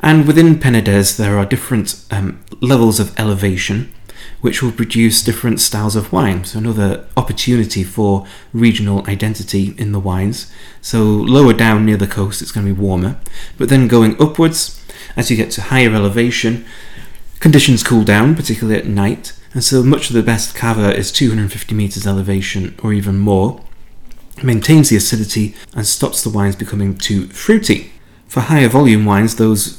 And 0.00 0.26
within 0.26 0.56
Penedès, 0.56 1.16
there 1.16 1.38
are 1.38 1.46
different 1.46 2.04
um, 2.10 2.42
levels 2.60 2.98
of 2.98 3.18
elevation 3.18 3.92
which 4.42 4.62
will 4.62 4.72
produce 4.72 5.22
different 5.22 5.60
styles 5.60 5.96
of 5.96 6.12
wine. 6.12 6.44
So, 6.44 6.58
another 6.58 7.06
opportunity 7.16 7.82
for 7.82 8.26
regional 8.52 9.08
identity 9.08 9.74
in 9.78 9.92
the 9.92 10.00
wines. 10.00 10.52
So, 10.82 11.04
lower 11.04 11.54
down 11.54 11.86
near 11.86 11.96
the 11.96 12.06
coast, 12.06 12.42
it's 12.42 12.52
going 12.52 12.66
to 12.66 12.74
be 12.74 12.80
warmer, 12.80 13.18
but 13.56 13.70
then 13.70 13.88
going 13.88 14.20
upwards, 14.20 14.84
as 15.16 15.30
you 15.30 15.36
get 15.36 15.50
to 15.52 15.62
higher 15.62 15.94
elevation, 15.94 16.66
conditions 17.40 17.82
cool 17.82 18.04
down, 18.04 18.34
particularly 18.34 18.78
at 18.78 18.86
night, 18.86 19.32
and 19.54 19.62
so 19.62 19.82
much 19.82 20.10
of 20.10 20.14
the 20.14 20.22
best 20.22 20.54
cava 20.54 20.94
is 20.96 21.12
250 21.12 21.74
meters 21.74 22.06
elevation 22.06 22.74
or 22.82 22.92
even 22.92 23.18
more. 23.18 23.60
maintains 24.42 24.88
the 24.88 24.96
acidity 24.96 25.54
and 25.74 25.86
stops 25.86 26.24
the 26.24 26.30
wines 26.30 26.56
becoming 26.56 26.96
too 26.96 27.26
fruity. 27.28 27.92
For 28.26 28.40
higher 28.40 28.68
volume 28.68 29.04
wines, 29.04 29.36
those 29.36 29.76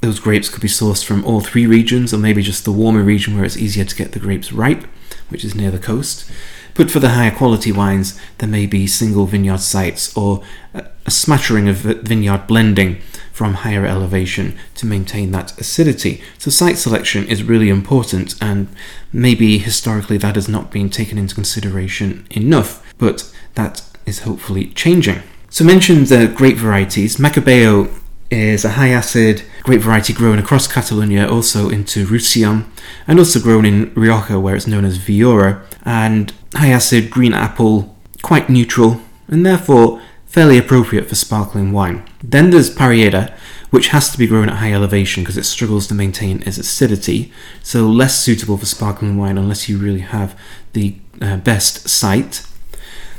those 0.00 0.20
grapes 0.20 0.48
could 0.48 0.62
be 0.62 0.68
sourced 0.68 1.04
from 1.04 1.24
all 1.24 1.40
three 1.40 1.66
regions, 1.66 2.12
or 2.12 2.18
maybe 2.18 2.42
just 2.42 2.64
the 2.64 2.72
warmer 2.72 3.02
region 3.02 3.34
where 3.34 3.44
it's 3.44 3.56
easier 3.56 3.84
to 3.84 3.96
get 3.96 4.12
the 4.12 4.18
grapes 4.18 4.52
ripe, 4.52 4.84
which 5.28 5.44
is 5.44 5.54
near 5.54 5.70
the 5.70 5.78
coast. 5.78 6.30
But 6.74 6.90
for 6.90 7.00
the 7.00 7.10
higher 7.10 7.30
quality 7.30 7.72
wines, 7.72 8.20
there 8.38 8.48
may 8.48 8.66
be 8.66 8.86
single 8.86 9.24
vineyard 9.24 9.60
sites 9.60 10.14
or 10.16 10.42
a 10.74 11.10
smattering 11.10 11.68
of 11.68 11.76
vineyard 11.76 12.46
blending 12.46 13.00
from 13.32 13.54
higher 13.54 13.86
elevation 13.86 14.58
to 14.74 14.86
maintain 14.86 15.30
that 15.30 15.58
acidity. 15.58 16.22
So, 16.38 16.50
site 16.50 16.78
selection 16.78 17.26
is 17.28 17.42
really 17.42 17.68
important, 17.68 18.34
and 18.40 18.68
maybe 19.12 19.58
historically 19.58 20.18
that 20.18 20.34
has 20.34 20.48
not 20.48 20.70
been 20.70 20.90
taken 20.90 21.18
into 21.18 21.34
consideration 21.34 22.26
enough, 22.30 22.82
but 22.98 23.32
that 23.54 23.82
is 24.04 24.20
hopefully 24.20 24.68
changing. 24.68 25.22
So, 25.48 25.64
mentioned 25.64 26.06
the 26.06 26.28
grape 26.28 26.56
varieties. 26.56 27.16
Macabeo 27.16 27.90
is 28.30 28.64
a 28.64 28.70
high 28.70 28.90
acid 28.90 29.42
grape 29.62 29.80
variety 29.80 30.12
grown 30.12 30.38
across 30.38 30.66
Catalonia, 30.66 31.28
also 31.28 31.68
into 31.68 32.06
Roussillon, 32.06 32.70
and 33.06 33.18
also 33.18 33.40
grown 33.40 33.64
in 33.64 33.92
Rioja, 33.94 34.40
where 34.40 34.56
it's 34.56 34.66
known 34.66 34.84
as 34.84 34.98
Viura. 34.98 35.62
And 35.84 36.32
high 36.54 36.70
acid 36.70 37.10
green 37.10 37.34
apple, 37.34 37.96
quite 38.22 38.48
neutral, 38.48 39.00
and 39.28 39.44
therefore 39.44 40.00
fairly 40.26 40.58
appropriate 40.58 41.08
for 41.08 41.14
sparkling 41.14 41.72
wine. 41.72 42.08
Then 42.22 42.50
there's 42.50 42.74
Parellada, 42.74 43.32
which 43.70 43.88
has 43.88 44.10
to 44.10 44.18
be 44.18 44.26
grown 44.26 44.48
at 44.48 44.56
high 44.56 44.72
elevation 44.72 45.22
because 45.22 45.38
it 45.38 45.44
struggles 45.44 45.86
to 45.86 45.94
maintain 45.94 46.42
its 46.42 46.58
acidity, 46.58 47.32
so 47.62 47.86
less 47.86 48.18
suitable 48.18 48.56
for 48.56 48.66
sparkling 48.66 49.16
wine 49.16 49.38
unless 49.38 49.68
you 49.68 49.78
really 49.78 50.00
have 50.00 50.38
the 50.72 50.96
uh, 51.20 51.36
best 51.38 51.88
site 51.88 52.46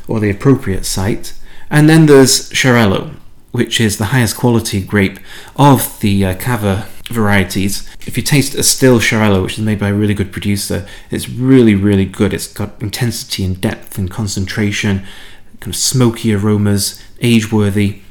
or 0.08 0.20
the 0.20 0.30
appropriate 0.30 0.86
site. 0.86 1.34
And 1.70 1.90
then 1.90 2.06
there's 2.06 2.50
Xarel·lo, 2.52 3.16
which 3.52 3.80
is 3.80 3.98
the 3.98 4.06
highest 4.06 4.38
quality 4.38 4.82
grape 4.82 5.20
of 5.56 6.00
the 6.02 6.26
uh, 6.26 6.36
Cava 6.36 6.88
varieties. 7.10 7.90
If 8.06 8.18
you 8.18 8.24
taste 8.24 8.56
a 8.56 8.64
still 8.64 9.00
Xarel·lo, 9.00 9.44
which 9.44 9.58
is 9.58 9.64
made 9.64 9.80
by 9.80 9.90
a 9.90 9.94
really 9.94 10.14
good 10.14 10.32
producer, 10.32 10.88
it's 11.10 11.30
really, 11.30 11.76
really 11.76 12.06
good. 12.06 12.34
It's 12.34 12.52
got 12.52 12.82
intensity 12.82 13.44
and 13.44 13.60
depth 13.60 13.98
and 13.98 14.12
concentration, 14.12 15.06
kind 15.60 15.74
of 15.74 15.76
smoky 15.76 16.34
aromas, 16.34 17.02
age 17.22 17.52
worthy, 17.52 18.02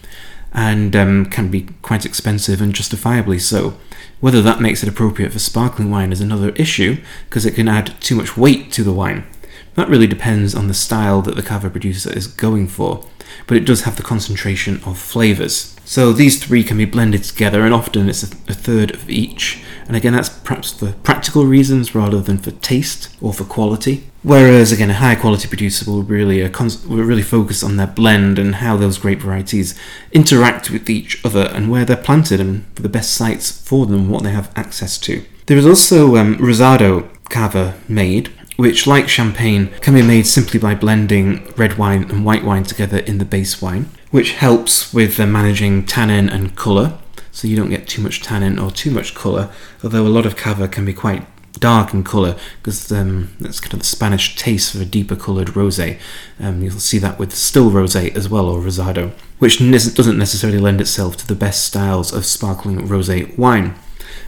and 0.52 0.96
um, 0.96 1.26
can 1.26 1.50
be 1.50 1.68
quite 1.82 2.06
expensive 2.06 2.60
and 2.60 2.74
justifiably 2.74 3.38
so. 3.38 3.74
Whether 4.20 4.40
that 4.42 4.62
makes 4.62 4.82
it 4.82 4.88
appropriate 4.88 5.32
for 5.32 5.38
sparkling 5.38 5.90
wine 5.90 6.12
is 6.12 6.22
another 6.22 6.50
issue, 6.50 6.96
because 7.28 7.44
it 7.44 7.54
can 7.54 7.68
add 7.68 8.00
too 8.00 8.14
much 8.14 8.36
weight 8.36 8.72
to 8.72 8.82
the 8.82 8.92
wine. 8.92 9.26
That 9.74 9.90
really 9.90 10.06
depends 10.06 10.54
on 10.54 10.68
the 10.68 10.74
style 10.74 11.20
that 11.22 11.36
the 11.36 11.42
cava 11.42 11.68
producer 11.68 12.10
is 12.10 12.26
going 12.26 12.68
for 12.68 13.04
but 13.46 13.56
it 13.56 13.64
does 13.64 13.82
have 13.82 13.96
the 13.96 14.02
concentration 14.02 14.80
of 14.84 14.98
flavours. 14.98 15.74
So 15.84 16.12
these 16.12 16.42
three 16.42 16.64
can 16.64 16.78
be 16.78 16.84
blended 16.84 17.22
together, 17.24 17.62
and 17.62 17.72
often 17.72 18.08
it's 18.08 18.24
a, 18.24 18.26
third 18.26 18.90
of 18.92 19.08
each, 19.08 19.62
And 19.86 19.96
again, 19.96 20.14
that's 20.14 20.28
perhaps 20.28 20.72
for 20.72 20.92
practical 21.04 21.46
reasons 21.46 21.94
rather 21.94 22.20
than 22.20 22.38
for 22.38 22.50
taste 22.50 23.08
or 23.20 23.32
for 23.32 23.44
quality. 23.44 24.04
Whereas 24.22 24.72
again, 24.72 24.90
a 24.90 24.94
higher 24.94 25.14
quality 25.14 25.46
producer 25.46 25.88
will 25.88 26.02
really 26.02 26.42
uh, 26.42 26.48
cons- 26.48 26.84
will 26.84 27.04
really 27.04 27.22
focus 27.22 27.62
on 27.62 27.76
their 27.76 27.86
blend 27.86 28.38
and 28.40 28.56
how 28.56 28.76
those 28.76 28.98
grape 28.98 29.20
varieties 29.20 29.78
interact 30.10 30.70
with 30.70 30.90
each 30.90 31.24
other 31.24 31.48
and 31.54 31.70
where 31.70 31.84
they're 31.84 31.96
planted 31.96 32.40
and 32.40 32.64
the 32.74 32.88
best 32.88 33.14
sites 33.14 33.52
for 33.52 33.86
them, 33.86 34.10
what 34.10 34.24
they 34.24 34.32
have 34.32 34.50
access 34.56 34.98
to. 34.98 35.24
There 35.46 35.56
is 35.56 35.66
also 35.66 36.16
um, 36.16 36.36
Rosado 36.38 37.08
cava 37.28 37.76
made, 37.88 38.32
which, 38.56 38.86
like 38.86 39.08
champagne, 39.08 39.68
can 39.80 39.94
be 39.94 40.02
made 40.02 40.26
simply 40.26 40.58
by 40.58 40.74
blending 40.74 41.46
red 41.56 41.78
wine 41.78 42.04
and 42.10 42.24
white 42.24 42.44
wine 42.44 42.64
together 42.64 42.98
in 42.98 43.18
the 43.18 43.24
base 43.24 43.62
wine, 43.62 43.88
which 44.10 44.32
helps 44.32 44.92
with 44.92 45.20
uh, 45.20 45.26
managing 45.26 45.84
tannin 45.84 46.28
and 46.28 46.56
colour, 46.56 46.98
so 47.30 47.46
you 47.46 47.56
don't 47.56 47.70
get 47.70 47.86
too 47.86 48.02
much 48.02 48.22
tannin 48.22 48.58
or 48.58 48.70
too 48.70 48.90
much 48.90 49.14
colour, 49.14 49.50
although 49.84 50.06
a 50.06 50.08
lot 50.08 50.26
of 50.26 50.36
cava 50.36 50.68
can 50.68 50.84
be 50.84 50.94
quite 50.94 51.26
dark 51.58 51.94
in 51.94 52.04
colour 52.04 52.36
because 52.58 52.92
um, 52.92 53.34
that's 53.40 53.60
kind 53.60 53.74
of 53.74 53.80
the 53.80 53.86
Spanish 53.86 54.36
taste 54.36 54.72
for 54.72 54.82
a 54.82 54.84
deeper 54.84 55.16
coloured 55.16 55.48
rosé. 55.48 55.98
Um, 56.38 56.62
you'll 56.62 56.72
see 56.72 56.98
that 56.98 57.18
with 57.18 57.34
still 57.34 57.70
rosé 57.70 58.14
as 58.14 58.28
well, 58.28 58.48
or 58.48 58.60
rosado, 58.60 59.12
which 59.38 59.58
doesn't 59.58 60.18
necessarily 60.18 60.58
lend 60.58 60.80
itself 60.80 61.16
to 61.18 61.26
the 61.26 61.34
best 61.34 61.64
styles 61.64 62.12
of 62.12 62.24
sparkling 62.24 62.88
rosé 62.88 63.36
wine. 63.38 63.74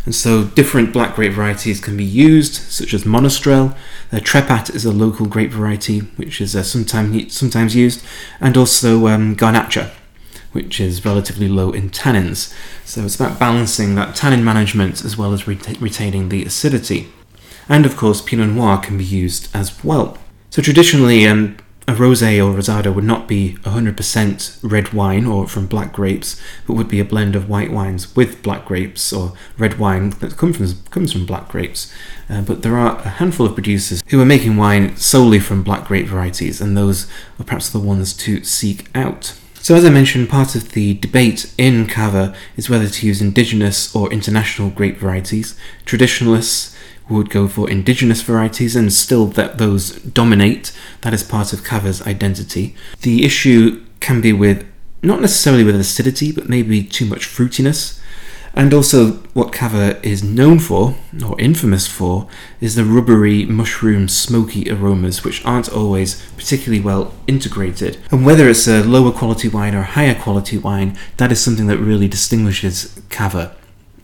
And 0.09 0.15
so 0.15 0.45
different 0.45 0.95
black 0.95 1.17
grape 1.17 1.35
varieties 1.35 1.83
can 1.83 1.95
be 1.95 2.03
used, 2.03 2.55
such 2.55 2.95
as 2.95 3.05
Monastrell. 3.05 3.77
Uh, 4.11 4.17
Trepat 4.17 4.75
is 4.75 4.87
a 4.87 4.91
local 4.91 5.27
grape 5.27 5.51
variety, 5.51 5.99
which 5.99 6.41
is 6.41 6.57
uh, 6.57 6.63
sometimes 6.63 7.37
sometimes 7.37 7.77
used, 7.77 8.03
and 8.41 8.57
also 8.57 9.07
um, 9.07 9.37
Garnacha, 9.37 9.91
which 10.53 10.81
is 10.81 11.05
relatively 11.05 11.47
low 11.47 11.73
in 11.73 11.91
tannins. 11.91 12.55
So 12.87 13.05
it's 13.05 13.17
about 13.17 13.39
balancing 13.39 13.97
that 13.97 14.17
tannin 14.17 14.43
management 14.43 15.05
as 15.05 15.19
well 15.19 15.35
as 15.35 15.47
retaining 15.47 16.31
the 16.31 16.43
acidity. 16.43 17.09
And 17.69 17.85
of 17.85 17.99
course, 17.99 18.23
Pinot 18.23 18.49
Noir 18.49 18.79
can 18.79 18.97
be 18.97 19.05
used 19.05 19.55
as 19.55 19.85
well. 19.85 20.17
So 20.49 20.63
traditionally, 20.63 21.27
um, 21.27 21.59
a 21.89 21.93
rosé 21.93 22.37
or 22.37 22.55
rosado 22.55 22.95
would 22.95 23.03
not 23.03 23.27
be 23.27 23.55
100% 23.63 24.59
red 24.63 24.93
wine 24.93 25.25
or 25.25 25.49
from 25.49 25.67
black 25.67 25.91
grapes, 25.91 26.39
but 26.67 26.75
would 26.75 26.87
be 26.87 27.01
a 27.01 27.05
blend 27.05 27.35
of 27.35 27.49
white 27.49 27.73
wines 27.73 28.15
with 28.15 28.43
black 28.43 28.67
grapes 28.67 29.11
or 29.11 29.33
red 29.57 29.79
wine 29.79 30.11
that 30.21 30.37
comes 30.37 30.59
from, 30.59 30.85
comes 30.91 31.13
from 31.13 31.25
black 31.25 31.49
grapes. 31.49 31.91
Uh, 32.29 32.43
but 32.43 32.61
there 32.61 32.77
are 32.77 32.99
a 32.99 33.09
handful 33.09 33.47
of 33.47 33.55
producers 33.55 34.03
who 34.09 34.21
are 34.21 34.27
making 34.27 34.59
wine 34.59 34.95
solely 34.99 35.39
from 35.39 35.63
black 35.63 35.87
grape 35.87 36.07
varieties, 36.07 36.61
and 36.61 36.77
those 36.77 37.07
are 37.41 37.45
perhaps 37.45 37.71
the 37.71 37.81
ones 37.81 38.13
to 38.13 38.45
seek 38.45 38.95
out. 38.95 39.35
So, 39.55 39.75
as 39.75 39.85
I 39.87 39.91
mentioned, 39.91 40.29
part 40.29 40.55
of 40.55 40.73
the 40.73 40.93
debate 40.95 41.53
in 41.57 41.87
Cava 41.87 42.35
is 42.59 42.69
whether 42.69 42.87
to 42.87 43.07
use 43.07 43.23
indigenous 43.23 43.95
or 43.97 44.13
international 44.13 44.69
grape 44.69 44.99
varieties. 44.99 45.59
Traditionalists 45.87 46.77
would 47.09 47.31
go 47.31 47.49
for 47.49 47.69
indigenous 47.71 48.23
varieties, 48.23 48.77
and 48.77 48.93
still 48.93 49.27
that 49.27 49.59
those 49.59 49.97
dominate. 50.01 50.73
That 51.03 51.15
is 51.15 51.23
part 51.23 51.53
of 51.53 51.65
Cava's 51.65 52.03
identity. 52.07 52.75
The 53.03 53.25
issue 53.25 53.85
can 54.01 54.21
be 54.21 54.33
with 54.33 54.67
not 55.03 55.21
necessarily 55.21 55.65
with 55.65 55.77
acidity, 55.77 56.33
but 56.33 56.49
maybe 56.49 56.83
too 56.83 57.07
much 57.07 57.27
fruitiness. 57.27 58.01
And 58.55 58.75
also, 58.75 59.13
what 59.35 59.53
Cava 59.53 60.05
is 60.05 60.25
known 60.25 60.59
for, 60.59 60.97
or 61.25 61.41
infamous 61.41 61.87
for, 61.87 62.27
is 62.61 62.75
the 62.75 62.85
rubbery, 62.85 63.45
mushroom, 63.45 64.09
smoky 64.09 64.69
aromas, 64.71 65.23
which 65.23 65.45
aren't 65.45 65.69
always 65.69 66.21
particularly 66.37 66.81
well 66.81 67.15
integrated. 67.29 67.99
And 68.11 68.27
whether 68.27 68.49
it's 68.49 68.67
a 68.67 68.83
lower 68.83 69.13
quality 69.13 69.49
wine 69.49 69.75
or 69.75 69.83
higher 69.83 70.15
quality 70.15 70.59
wine, 70.59 70.99
that 71.19 71.31
is 71.31 71.41
something 71.41 71.69
that 71.69 71.79
really 71.79 72.09
distinguishes 72.09 73.01
Cava 73.11 73.55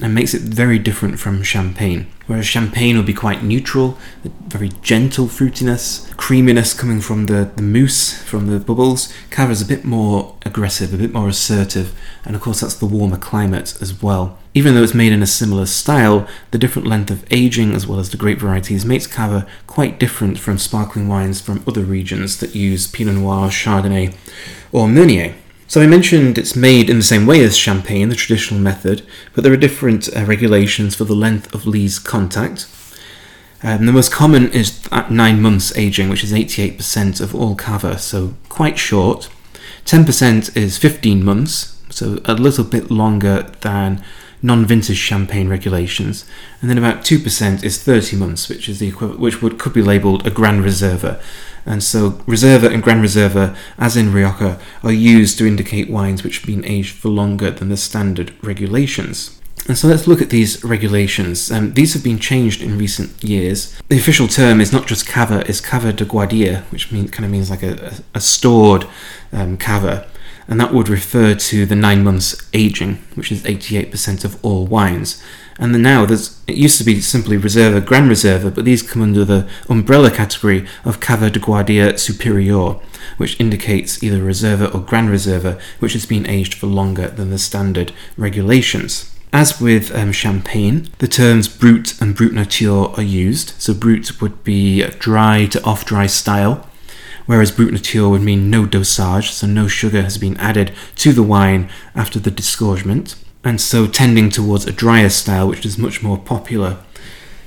and 0.01 0.15
makes 0.15 0.35
it 0.35 0.43
very 0.43 0.79
different 0.79 1.19
from 1.21 1.43
champagne. 1.43 2.07
Whereas 2.27 2.47
champagne 2.47 2.97
will 2.97 3.05
be 3.05 3.13
quite 3.13 3.43
neutral, 3.43 3.99
very 4.49 4.71
gentle 4.83 5.27
fruitiness, 5.27 6.17
creaminess 6.17 6.73
coming 6.73 7.01
from 7.01 7.27
the, 7.27 7.51
the 7.55 7.63
mousse, 7.63 8.23
from 8.23 8.47
the 8.47 8.59
bubbles. 8.59 9.13
Cava 9.31 9.53
is 9.53 9.61
a 9.61 9.67
bit 9.67 9.85
more 9.85 10.35
aggressive, 10.47 10.95
a 10.95 10.97
bit 10.97 11.13
more 11.13 11.29
assertive, 11.29 11.95
and 12.25 12.35
of 12.35 12.41
course 12.41 12.61
that's 12.61 12.77
the 12.77 12.87
warmer 12.87 13.19
climate 13.19 13.77
as 13.83 14.03
well. 14.03 14.39
Even 14.55 14.75
though 14.75 14.83
it's 14.83 14.95
made 14.95 15.13
in 15.13 15.23
a 15.23 15.27
similar 15.27 15.67
style, 15.67 16.27
the 16.51 16.59
different 16.59 16.89
length 16.89 17.11
of 17.11 17.27
aging 17.31 17.75
as 17.75 17.87
well 17.87 17.99
as 17.99 18.11
the 18.11 18.17
grape 18.17 18.39
varieties 18.39 18.87
makes 18.87 19.07
Cava 19.07 19.47
quite 19.67 20.01
different 20.01 20.39
from 20.39 20.57
sparkling 20.57 21.09
wines 21.09 21.41
from 21.41 21.63
other 21.69 21.83
regions 21.83 22.39
that 22.39 22.55
use 22.55 22.87
Pinot 22.87 23.17
Noir, 23.17 23.49
Chardonnay, 23.49 24.17
or 24.73 24.89
Meunier. 24.89 25.35
So 25.67 25.81
I 25.81 25.87
mentioned 25.87 26.37
it's 26.37 26.55
made 26.55 26.91
in 26.91 26.99
the 26.99 27.03
same 27.03 27.27
way 27.27 27.43
as 27.43 27.57
champagne, 27.57 28.09
the 28.09 28.15
traditional 28.15 28.61
method, 28.61 29.03
but 29.35 29.43
there 29.43 29.53
are 29.53 29.57
different 29.57 30.15
uh, 30.15 30.25
regulations 30.25 30.95
for 30.95 31.05
the 31.05 31.15
length 31.15 31.53
of 31.55 31.67
lees 31.67 31.99
contact. 31.99 32.69
Um, 33.63 33.87
the 33.87 33.93
most 33.93 34.13
common 34.13 34.53
is 34.53 34.87
at 34.93 35.11
9 35.11 35.41
months 35.41 35.75
aging, 35.77 36.11
which 36.11 36.23
is 36.23 36.33
88% 36.33 37.21
of 37.23 37.35
all 37.35 37.55
cava, 37.55 37.99
so 37.99 38.35
quite 38.51 38.79
short. 38.79 39.31
10% 39.87 40.55
is 40.55 40.77
15 40.77 41.25
months, 41.25 41.81
so 41.89 42.21
a 42.27 42.35
little 42.35 42.65
bit 42.65 42.91
longer 42.91 43.51
than 43.63 44.05
non-vintage 44.45 44.99
champagne 44.99 45.49
regulations, 45.49 46.25
and 46.61 46.71
then 46.71 46.79
about 46.79 47.03
2% 47.03 47.65
is 47.65 47.83
30 47.83 48.17
months, 48.17 48.49
which 48.49 48.69
is 48.69 48.79
the 48.79 48.89
equivalent, 48.89 49.19
which 49.19 49.41
would 49.41 49.59
could 49.59 49.73
be 49.73 49.83
labelled 49.83 50.27
a 50.27 50.31
Grand 50.31 50.63
Reserva, 50.63 51.21
and 51.67 51.83
so 51.83 52.11
Reserva 52.27 52.73
and 52.73 52.83
Grand 52.83 53.03
Reserva, 53.03 53.57
as 53.79 53.97
in 53.97 54.13
Rioja, 54.13 54.61
are 54.83 54.93
used 54.93 55.39
to 55.39 55.47
indicate 55.47 55.91
wines 55.91 56.23
which 56.23 56.39
have 56.39 56.47
been 56.47 56.65
aged 56.65 56.95
for 56.95 57.09
longer 57.09 57.51
than 57.51 57.71
the 57.71 57.77
standard 57.77 58.35
regulations. 58.43 59.41
And 59.67 59.79
so 59.79 59.89
let's 59.89 60.07
look 60.07 60.21
at 60.21 60.29
these 60.29 60.63
regulations. 60.63 61.51
Um, 61.51 61.73
these 61.73 61.95
have 61.95 62.05
been 62.05 62.19
changed 62.19 62.61
in 62.61 62.77
recent 62.77 63.25
years. 63.25 63.81
The 63.89 63.97
official 63.97 64.29
term 64.29 64.61
is 64.61 64.75
not 64.75 64.87
just 64.87 65.07
cava, 65.07 65.43
it's 65.49 65.63
cava 65.63 65.95
de 65.95 66.05
guardia, 66.05 66.65
which 66.69 66.93
mean, 66.93 67.09
kind 67.09 67.25
of 67.25 67.31
means 67.31 67.49
like 67.49 67.63
a, 67.63 68.03
a, 68.15 68.19
a 68.19 68.21
stored 68.21 68.87
um, 69.33 69.57
cava 69.57 70.07
and 70.49 70.61
that 70.61 70.73
would 70.73 70.89
refer 70.89 71.35
to 71.35 71.67
the 71.67 71.77
nine 71.77 72.05
months 72.05 72.49
aging, 72.53 72.97
which 73.15 73.33
is 73.33 73.43
88% 73.43 74.25
of 74.25 74.43
all 74.45 74.67
wines. 74.67 75.23
And 75.59 75.81
now 75.83 76.05
there's 76.05 76.41
it 76.47 76.57
used 76.57 76.79
to 76.79 76.85
be 76.85 77.01
simply 77.01 77.37
Reserva, 77.37 77.85
Gran 77.85 78.09
Reserva, 78.09 78.55
but 78.55 78.65
these 78.65 78.83
come 78.83 79.03
under 79.03 79.25
the 79.25 79.49
umbrella 79.69 80.11
category 80.11 80.67
of 80.85 81.01
Cava 81.01 81.31
de 81.31 81.39
Guardia 81.39 81.97
Superior, 81.97 82.75
which 83.17 83.39
indicates 83.41 84.03
either 84.03 84.19
Reserva 84.19 84.75
or 84.75 84.81
Gran 84.81 85.09
Reserva, 85.09 85.61
which 85.79 85.93
has 85.93 86.07
been 86.07 86.27
aged 86.27 86.55
for 86.55 86.67
longer 86.67 87.09
than 87.09 87.31
the 87.31 87.39
standard 87.39 87.93
regulations. 88.17 89.11
As 89.33 89.61
with 89.61 89.93
um, 89.97 90.13
champagne, 90.13 90.89
the 90.99 91.09
terms 91.09 91.49
brut 91.49 92.01
and 92.01 92.15
brut 92.15 92.33
nature 92.33 92.71
are 92.71 93.03
used. 93.03 93.61
So 93.61 93.75
brut 93.75 94.21
would 94.21 94.45
be 94.45 94.85
dry 95.01 95.47
to 95.47 95.63
off 95.65 95.85
dry 95.85 96.07
style, 96.07 96.69
whereas 97.27 97.53
brut 97.53 97.73
nature 97.73 98.09
would 98.09 98.23
mean 98.23 98.51
no 98.51 98.67
dosage, 98.67 99.31
so 99.31 99.47
no 99.47 99.69
sugar 99.69 100.03
has 100.03 100.19
been 100.19 100.37
added 100.37 100.73
to 100.97 101.13
the 101.13 101.23
wine 101.23 101.69
after 101.95 102.19
the 102.19 102.31
disgorgement, 102.31 103.17
and 103.43 103.61
so 103.61 103.87
tending 103.87 104.31
towards 104.31 104.67
a 104.67 104.73
drier 104.73 105.09
style, 105.09 105.49
which 105.49 105.67
is 105.67 105.79
much 105.79 106.03
more 106.03 106.19
popular 106.19 106.79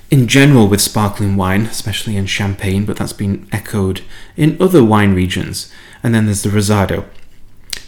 in 0.10 0.28
general 0.28 0.68
with 0.68 0.82
sparkling 0.82 1.36
wine, 1.36 1.64
especially 1.64 2.16
in 2.16 2.26
Champagne, 2.26 2.86
but 2.86 2.98
that's 2.98 3.14
been 3.14 3.48
echoed 3.52 4.02
in 4.36 4.62
other 4.62 4.84
wine 4.84 5.14
regions. 5.14 5.72
And 6.02 6.14
then 6.14 6.26
there's 6.26 6.44
the 6.44 6.50
Rosado. 6.50 7.06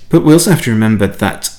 But 0.10 0.22
we 0.22 0.34
also 0.34 0.52
have 0.52 0.64
to 0.64 0.72
remember 0.72 1.08
that 1.08 1.56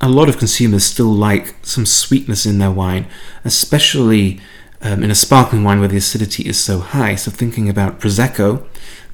a 0.00 0.08
lot 0.08 0.28
of 0.28 0.38
consumers 0.38 0.84
still 0.84 1.12
like 1.12 1.54
some 1.62 1.86
sweetness 1.86 2.44
in 2.44 2.58
their 2.58 2.70
wine, 2.70 3.06
especially 3.44 4.40
um, 4.82 5.02
in 5.02 5.10
a 5.10 5.14
sparkling 5.14 5.62
wine 5.62 5.78
where 5.78 5.88
the 5.88 5.96
acidity 5.96 6.46
is 6.46 6.58
so 6.58 6.80
high. 6.80 7.14
So, 7.14 7.30
thinking 7.30 7.68
about 7.68 8.00
Prosecco, 8.00 8.66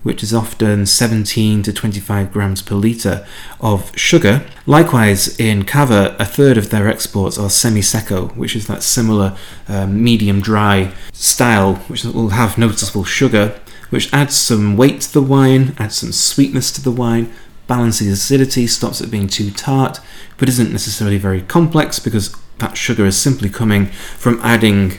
which 0.02 0.22
is 0.22 0.32
often 0.32 0.86
17 0.86 1.62
to 1.62 1.72
25 1.72 2.32
grams 2.32 2.62
per 2.62 2.74
litre 2.74 3.26
of 3.60 3.96
sugar. 3.98 4.46
Likewise, 4.66 5.38
in 5.38 5.64
Cava, 5.64 6.16
a 6.18 6.24
third 6.24 6.56
of 6.56 6.70
their 6.70 6.88
exports 6.88 7.38
are 7.38 7.50
semi 7.50 7.80
secco, 7.80 8.34
which 8.36 8.54
is 8.54 8.66
that 8.66 8.82
similar 8.82 9.36
um, 9.68 10.02
medium 10.02 10.40
dry 10.40 10.92
style, 11.12 11.76
which 11.88 12.04
will 12.04 12.30
have 12.30 12.58
noticeable 12.58 13.04
sugar, 13.04 13.58
which 13.90 14.12
adds 14.12 14.36
some 14.36 14.76
weight 14.76 15.00
to 15.00 15.12
the 15.12 15.22
wine, 15.22 15.74
adds 15.78 15.96
some 15.96 16.12
sweetness 16.12 16.70
to 16.72 16.82
the 16.82 16.92
wine, 16.92 17.32
balances 17.66 18.08
acidity, 18.08 18.66
stops 18.66 19.00
it 19.00 19.10
being 19.10 19.28
too 19.28 19.50
tart, 19.50 20.00
but 20.36 20.48
isn't 20.48 20.72
necessarily 20.72 21.18
very 21.18 21.42
complex 21.42 21.98
because 21.98 22.34
that 22.58 22.76
sugar 22.76 23.06
is 23.06 23.16
simply 23.16 23.48
coming 23.48 23.86
from 23.86 24.40
adding 24.42 24.94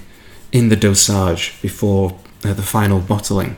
in 0.51 0.69
the 0.69 0.75
dosage 0.75 1.62
before 1.62 2.17
uh, 2.43 2.53
the 2.53 2.62
final 2.62 2.99
bottling. 2.99 3.57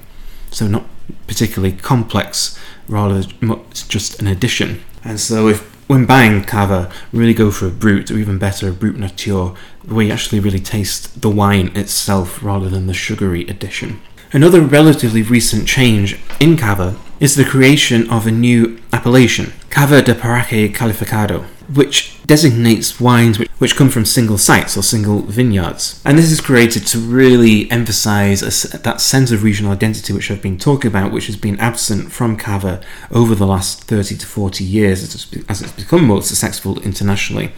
So, 0.49 0.67
not 0.67 0.85
particularly 1.27 1.75
complex, 1.75 2.57
rather 2.87 3.23
it's 3.41 3.87
just 3.87 4.21
an 4.21 4.27
addition. 4.27 4.83
And 5.03 5.19
so, 5.19 5.47
if 5.47 5.61
when 5.87 6.05
buying 6.05 6.43
cava, 6.43 6.89
really 7.11 7.33
go 7.33 7.51
for 7.51 7.67
a 7.67 7.69
brut, 7.69 8.11
or 8.11 8.17
even 8.17 8.37
better, 8.37 8.69
a 8.69 8.71
brut 8.71 8.95
nature, 8.95 9.53
where 9.85 10.05
you 10.05 10.13
actually 10.13 10.39
really 10.39 10.59
taste 10.59 11.21
the 11.21 11.29
wine 11.29 11.71
itself 11.75 12.41
rather 12.41 12.69
than 12.69 12.87
the 12.87 12.93
sugary 12.93 13.45
addition. 13.47 14.01
Another 14.31 14.61
relatively 14.61 15.21
recent 15.21 15.67
change 15.67 16.17
in 16.39 16.55
cava 16.55 16.95
is 17.19 17.35
the 17.35 17.43
creation 17.43 18.09
of 18.09 18.25
a 18.25 18.31
new 18.31 18.79
appellation, 18.93 19.51
Cava 19.69 20.01
de 20.01 20.15
Paraje 20.15 20.73
Calificado, 20.73 21.43
which 21.73 22.10
designates 22.31 22.97
wines 23.01 23.37
which, 23.37 23.49
which 23.59 23.75
come 23.75 23.89
from 23.89 24.05
single 24.05 24.37
sites 24.37 24.77
or 24.77 24.81
single 24.81 25.19
vineyards. 25.23 26.01
And 26.05 26.17
this 26.17 26.31
is 26.31 26.39
created 26.39 26.87
to 26.87 26.97
really 26.97 27.69
emphasize 27.69 28.41
a, 28.41 28.77
that 28.77 29.01
sense 29.01 29.33
of 29.33 29.43
regional 29.43 29.73
identity 29.73 30.13
which 30.13 30.31
I've 30.31 30.41
been 30.41 30.57
talking 30.57 30.87
about, 30.89 31.11
which 31.11 31.25
has 31.25 31.35
been 31.35 31.59
absent 31.59 32.13
from 32.13 32.37
Cava 32.37 32.81
over 33.11 33.35
the 33.35 33.45
last 33.45 33.83
30 33.83 34.15
to 34.15 34.25
40 34.25 34.63
years 34.63 35.03
as 35.03 35.13
it's, 35.13 35.49
as 35.49 35.61
it's 35.61 35.73
become 35.73 36.05
more 36.05 36.21
successful 36.21 36.79
internationally. 36.83 37.51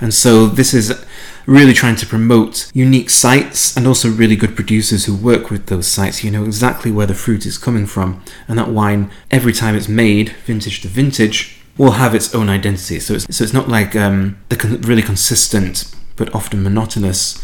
And 0.00 0.14
so 0.14 0.46
this 0.46 0.72
is 0.74 1.04
really 1.46 1.72
trying 1.72 1.96
to 1.96 2.06
promote 2.06 2.70
unique 2.72 3.10
sites 3.10 3.76
and 3.76 3.84
also 3.84 4.08
really 4.08 4.36
good 4.36 4.54
producers 4.54 5.06
who 5.06 5.16
work 5.16 5.50
with 5.50 5.66
those 5.66 5.88
sites. 5.88 6.22
You 6.22 6.30
know 6.30 6.44
exactly 6.44 6.92
where 6.92 7.08
the 7.08 7.14
fruit 7.14 7.46
is 7.46 7.58
coming 7.58 7.86
from, 7.86 8.22
and 8.46 8.56
that 8.56 8.68
wine, 8.68 9.10
every 9.28 9.52
time 9.52 9.74
it's 9.74 9.88
made, 9.88 10.28
vintage 10.46 10.82
to 10.82 10.88
vintage, 10.88 11.59
will 11.80 11.92
have 11.92 12.14
its 12.14 12.34
own 12.34 12.50
identity. 12.50 13.00
So 13.00 13.14
it's, 13.14 13.34
so 13.34 13.42
it's 13.42 13.54
not 13.54 13.70
like 13.70 13.96
um, 13.96 14.36
the 14.50 14.56
con- 14.56 14.82
really 14.82 15.00
consistent 15.00 15.90
but 16.14 16.32
often 16.34 16.62
monotonous 16.62 17.42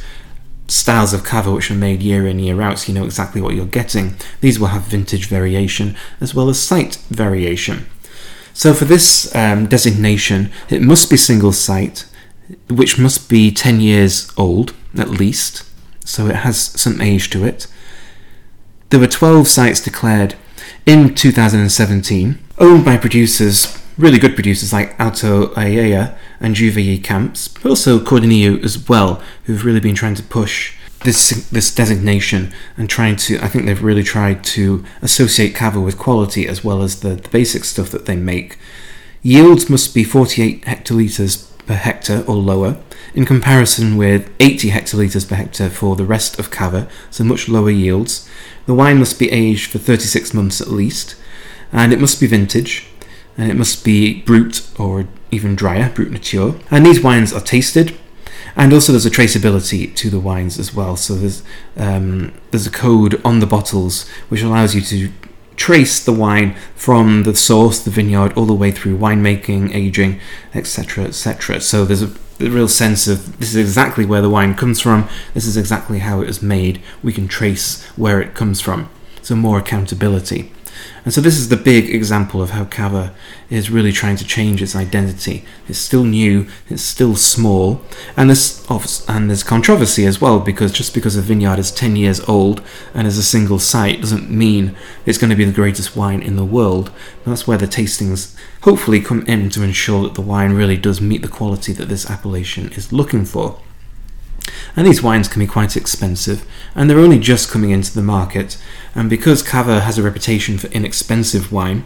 styles 0.69 1.15
of 1.15 1.25
cava 1.25 1.51
which 1.51 1.71
are 1.71 1.75
made 1.75 2.03
year 2.03 2.27
in 2.27 2.39
year 2.39 2.61
out 2.61 2.79
so 2.79 2.93
you 2.93 2.99
know 2.99 3.07
exactly 3.07 3.41
what 3.41 3.55
you're 3.55 3.65
getting. 3.65 4.15
These 4.43 4.61
will 4.61 4.67
have 4.67 4.83
vintage 4.83 5.27
variation 5.27 5.97
as 6.21 6.35
well 6.35 6.51
as 6.51 6.61
site 6.61 6.97
variation. 7.09 7.87
So 8.53 8.75
for 8.75 8.85
this 8.85 9.35
um, 9.35 9.69
designation 9.69 10.53
it 10.69 10.83
must 10.83 11.09
be 11.09 11.17
single 11.17 11.53
site 11.53 12.07
which 12.69 12.99
must 12.99 13.31
be 13.31 13.51
10 13.51 13.81
years 13.81 14.31
old 14.37 14.75
at 14.99 15.09
least. 15.09 15.65
So 16.05 16.27
it 16.27 16.37
has 16.37 16.59
some 16.59 17.01
age 17.01 17.31
to 17.31 17.47
it. 17.47 17.69
There 18.91 19.01
were 19.01 19.07
12 19.07 19.49
sites 19.49 19.81
declared 19.81 20.35
in 20.85 21.15
2017 21.15 22.39
owned 22.59 22.85
by 22.85 22.99
producers 22.99 23.83
really 23.99 24.19
good 24.19 24.35
producers 24.35 24.73
like 24.73 24.99
Alto 25.01 25.49
Alella 25.55 26.17
and 26.41 26.55
Juve 26.55 27.03
Camps, 27.03 27.49
but 27.49 27.67
also 27.67 27.99
Codorníu 27.99 28.63
as 28.63 28.89
well, 28.89 29.23
who've 29.45 29.65
really 29.65 29.81
been 29.81 29.95
trying 29.95 30.15
to 30.17 30.23
push 30.23 30.75
this 31.05 31.49
this 31.51 31.75
designation 31.75 32.53
and 32.77 32.89
trying 32.89 33.17
to. 33.17 33.39
I 33.41 33.49
think 33.49 33.65
they've 33.65 33.83
really 33.83 34.03
tried 34.03 34.45
to 34.45 34.85
associate 35.03 35.55
Cava 35.55 35.81
with 35.81 35.99
quality 35.99 36.47
as 36.47 36.65
well 36.65 36.83
as 36.83 37.01
the, 37.01 37.11
the 37.17 37.29
basic 37.29 37.65
stuff 37.65 37.91
that 37.91 38.07
they 38.07 38.17
make. 38.17 38.59
Yields 39.23 39.69
must 39.69 39.95
be 39.95 40.05
48 40.05 40.65
hectolitres 40.65 41.51
per 41.67 41.75
hectare 41.75 42.25
or 42.29 42.37
lower, 42.37 42.79
in 43.15 43.25
comparison 43.25 43.97
with 43.97 44.31
80 44.39 44.71
hectolitres 44.71 45.29
per 45.29 45.35
hectare 45.35 45.71
for 45.71 45.97
the 45.97 46.05
rest 46.05 46.39
of 46.39 46.51
Cava, 46.51 46.89
so 47.11 47.25
much 47.25 47.49
lower 47.49 47.71
yields. 47.71 48.29
The 48.67 48.75
wine 48.75 48.99
must 48.99 49.19
be 49.19 49.31
aged 49.31 49.71
for 49.71 49.79
36 49.79 50.33
months 50.33 50.61
at 50.61 50.69
least, 50.69 51.17
and 51.73 51.93
it 51.93 52.01
must 52.01 52.21
be 52.21 52.27
vintage 52.27 52.87
and 53.37 53.51
it 53.51 53.55
must 53.55 53.85
be 53.85 54.23
brut 54.23 54.69
or 54.79 55.07
even 55.31 55.57
drier, 55.57 55.91
brut 55.91 56.11
nature. 56.11 56.55
And 56.71 56.87
these 56.87 57.03
wines 57.03 57.33
are 57.33 57.41
tasted, 57.41 57.97
and 58.55 58.73
also 58.73 58.93
there's 58.93 59.07
a 59.07 59.11
traceability 59.11 59.95
to 59.97 60.11
the 60.11 60.21
wines 60.21 60.59
as 60.59 60.75
well. 60.75 60.97
So 60.97 61.15
there's 61.15 61.43
um, 61.77 62.33
there's 62.51 62.67
a 62.67 62.71
code 62.71 63.21
on 63.25 63.41
the 63.41 63.47
bottles 63.47 64.09
which 64.29 64.43
allows 64.43 64.75
you 64.75 64.81
to 64.83 65.13
trace 65.57 66.05
the 66.05 66.13
wine 66.13 66.55
from 66.75 67.25
the 67.25 67.35
source, 67.35 67.81
the 67.81 67.91
vineyard, 67.91 68.33
all 68.37 68.47
the 68.47 68.55
way 68.55 68.71
through 68.71 68.97
winemaking, 68.97 69.75
aging, 69.75 70.21
etc., 70.55 71.05
etc. 71.05 71.61
So 71.61 71.85
there's 71.85 72.03
a, 72.03 72.11
a 72.41 72.49
real 72.49 72.69
sense 72.69 73.09
of 73.09 73.39
this 73.39 73.55
is 73.55 73.57
exactly 73.57 74.05
where 74.05 74.23
the 74.23 74.31
wine 74.31 74.55
comes 74.55 74.81
from. 74.81 75.09
This 75.35 75.47
is 75.47 75.57
exactly 75.57 76.01
how 76.01 76.21
it 76.21 76.27
was 76.27 76.43
made. 76.43 76.83
We 77.03 77.13
can 77.13 77.29
trace 77.29 77.85
where 77.97 78.21
it 78.21 78.35
comes 78.35 78.61
from. 78.61 78.89
So 79.23 79.35
more 79.35 79.59
accountability. 79.59 80.53
And 81.07 81.15
so 81.15 81.21
this 81.21 81.39
is 81.39 81.51
the 81.51 81.57
big 81.57 81.89
example 81.89 82.43
of 82.43 82.51
how 82.51 82.65
Cava 82.65 83.15
is 83.49 83.71
really 83.71 83.93
trying 83.93 84.17
to 84.17 84.25
change 84.25 84.61
its 84.61 84.75
identity. 84.75 85.45
It's 85.69 85.79
still 85.79 86.03
new, 86.03 86.49
it's 86.69 86.83
still 86.83 87.15
small, 87.15 87.81
and 88.17 88.29
there's 88.29 88.67
and 89.09 89.31
there's 89.31 89.45
controversy 89.45 90.05
as 90.05 90.21
well 90.21 90.41
because 90.41 90.73
just 90.73 90.95
because 90.95 91.15
a 91.15 91.23
vineyard 91.23 91.61
is 91.61 91.71
10 91.71 91.95
years 91.95 92.19
old 92.29 92.61
and 92.93 93.07
is 93.07 93.19
a 93.19 93.23
single 93.23 93.61
site 93.61 94.01
doesn't 94.01 94.29
mean 94.29 94.75
it's 95.05 95.17
going 95.17 95.31
to 95.31 95.37
be 95.37 95.45
the 95.45 95.53
greatest 95.53 95.95
wine 95.95 96.21
in 96.21 96.35
the 96.35 96.45
world. 96.45 96.91
that's 97.25 97.47
where 97.47 97.57
the 97.57 97.69
tastings 97.69 98.37
hopefully 98.63 99.01
come 99.01 99.25
in 99.29 99.49
to 99.51 99.63
ensure 99.63 100.03
that 100.03 100.17
the 100.17 100.21
wine 100.21 100.55
really 100.55 100.77
does 100.77 101.01
meet 101.01 101.23
the 101.23 101.29
quality 101.29 101.73
that 101.73 101.89
this 101.89 102.11
appellation 102.11 102.73
is 102.73 102.93
looking 102.93 103.25
for. 103.25 103.61
And 104.75 104.87
these 104.87 105.03
wines 105.03 105.29
can 105.29 105.41
be 105.41 105.47
quite 105.47 105.77
expensive, 105.77 106.47
and 106.75 106.89
they're 106.89 106.99
only 106.99 107.19
just 107.19 107.51
coming 107.51 107.71
into 107.71 107.95
the 107.95 108.03
market. 108.03 108.59
And 108.95 109.11
because 109.11 109.43
Cava 109.43 109.81
has 109.81 109.99
a 109.99 110.03
reputation 110.03 110.59
for 110.59 110.69
inexpensive 110.69 111.53
wine, 111.53 111.85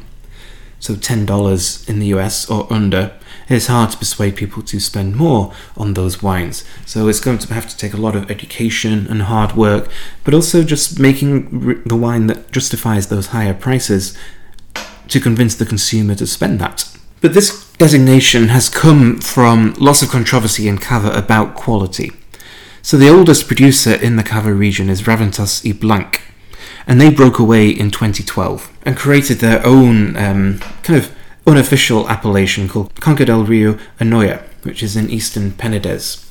so 0.80 0.94
$10 0.94 1.88
in 1.88 1.98
the 1.98 2.06
US 2.06 2.48
or 2.50 2.66
under, 2.72 3.12
it's 3.48 3.66
hard 3.66 3.90
to 3.90 3.98
persuade 3.98 4.36
people 4.36 4.62
to 4.62 4.80
spend 4.80 5.14
more 5.14 5.52
on 5.76 5.94
those 5.94 6.22
wines. 6.22 6.64
So 6.86 7.08
it's 7.08 7.20
going 7.20 7.38
to 7.38 7.52
have 7.52 7.68
to 7.68 7.76
take 7.76 7.92
a 7.92 7.98
lot 7.98 8.16
of 8.16 8.30
education 8.30 9.06
and 9.08 9.22
hard 9.22 9.56
work, 9.56 9.90
but 10.24 10.34
also 10.34 10.62
just 10.62 10.98
making 10.98 11.82
the 11.84 11.96
wine 11.96 12.28
that 12.28 12.50
justifies 12.50 13.08
those 13.08 13.28
higher 13.28 13.54
prices 13.54 14.16
to 15.08 15.20
convince 15.20 15.54
the 15.54 15.66
consumer 15.66 16.14
to 16.14 16.26
spend 16.26 16.60
that. 16.60 16.90
But 17.20 17.34
this 17.34 17.70
designation 17.72 18.48
has 18.48 18.68
come 18.68 19.20
from 19.20 19.74
lots 19.78 20.00
of 20.00 20.08
controversy 20.08 20.66
in 20.68 20.78
Cava 20.78 21.10
about 21.10 21.54
quality. 21.54 22.12
So 22.82 22.96
the 22.96 23.08
oldest 23.08 23.46
producer 23.46 23.94
in 23.94 24.16
the 24.16 24.22
Cava 24.22 24.52
region 24.54 24.88
is 24.88 25.02
Raventós 25.02 25.64
y 25.64 25.72
Blanc, 25.72 26.20
and 26.86 27.00
they 27.00 27.10
broke 27.10 27.38
away 27.38 27.68
in 27.68 27.90
2012 27.90 28.72
and 28.84 28.96
created 28.96 29.38
their 29.38 29.64
own 29.66 30.16
um, 30.16 30.58
kind 30.82 30.98
of 30.98 31.14
unofficial 31.46 32.08
appellation 32.08 32.68
called 32.68 32.94
Conca 32.94 33.26
del 33.26 33.44
Riu 33.44 33.78
Anoia, 33.98 34.42
which 34.62 34.82
is 34.82 34.96
in 34.96 35.10
eastern 35.10 35.50
Penedès. 35.50 36.26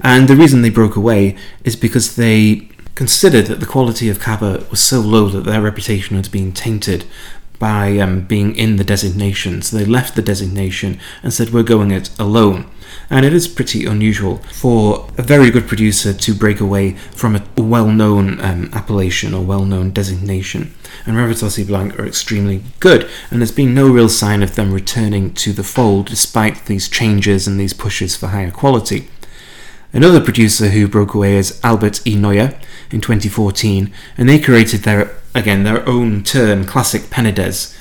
And 0.00 0.28
the 0.28 0.36
reason 0.36 0.60
they 0.60 0.70
broke 0.70 0.96
away 0.96 1.34
is 1.64 1.76
because 1.76 2.16
they 2.16 2.68
considered 2.94 3.46
that 3.46 3.60
the 3.60 3.66
quality 3.66 4.10
of 4.10 4.20
Cava 4.20 4.66
was 4.70 4.80
so 4.80 5.00
low 5.00 5.28
that 5.28 5.44
their 5.44 5.62
reputation 5.62 6.16
had 6.16 6.30
been 6.30 6.52
tainted 6.52 7.06
by 7.58 7.98
um, 7.98 8.20
being 8.20 8.54
in 8.54 8.76
the 8.76 8.84
designation. 8.84 9.62
So 9.62 9.78
they 9.78 9.84
left 9.86 10.14
the 10.14 10.22
designation 10.22 10.98
and 11.22 11.32
said, 11.32 11.50
We're 11.50 11.62
going 11.62 11.90
it 11.90 12.10
alone. 12.18 12.66
And 13.08 13.24
it 13.24 13.32
is 13.32 13.46
pretty 13.46 13.86
unusual 13.86 14.38
for 14.52 15.08
a 15.16 15.22
very 15.22 15.50
good 15.50 15.68
producer 15.68 16.12
to 16.12 16.34
break 16.34 16.60
away 16.60 16.92
from 17.12 17.36
a 17.36 17.44
well 17.56 17.86
known 17.86 18.40
um, 18.40 18.68
appellation 18.72 19.32
or 19.32 19.44
well 19.44 19.64
known 19.64 19.90
designation. 19.90 20.74
And 21.04 21.16
Raventós 21.16 21.64
Blanc 21.66 21.98
are 21.98 22.06
extremely 22.06 22.62
good, 22.80 23.08
and 23.30 23.40
there's 23.40 23.52
been 23.52 23.74
no 23.74 23.88
real 23.88 24.08
sign 24.08 24.42
of 24.42 24.56
them 24.56 24.72
returning 24.72 25.32
to 25.34 25.52
the 25.52 25.62
fold 25.62 26.06
despite 26.06 26.66
these 26.66 26.88
changes 26.88 27.46
and 27.46 27.60
these 27.60 27.72
pushes 27.72 28.16
for 28.16 28.28
higher 28.28 28.50
quality. 28.50 29.08
Another 29.92 30.20
producer 30.20 30.68
who 30.68 30.88
broke 30.88 31.14
away 31.14 31.36
is 31.36 31.60
Albert 31.62 32.06
E. 32.06 32.16
Neuer 32.16 32.58
in 32.90 33.00
2014, 33.00 33.92
and 34.18 34.28
they 34.28 34.38
created 34.38 34.82
their 34.82 35.12
again 35.34 35.62
their 35.62 35.86
own 35.88 36.22
term, 36.24 36.64
classic 36.64 37.02
Penedès, 37.02 37.76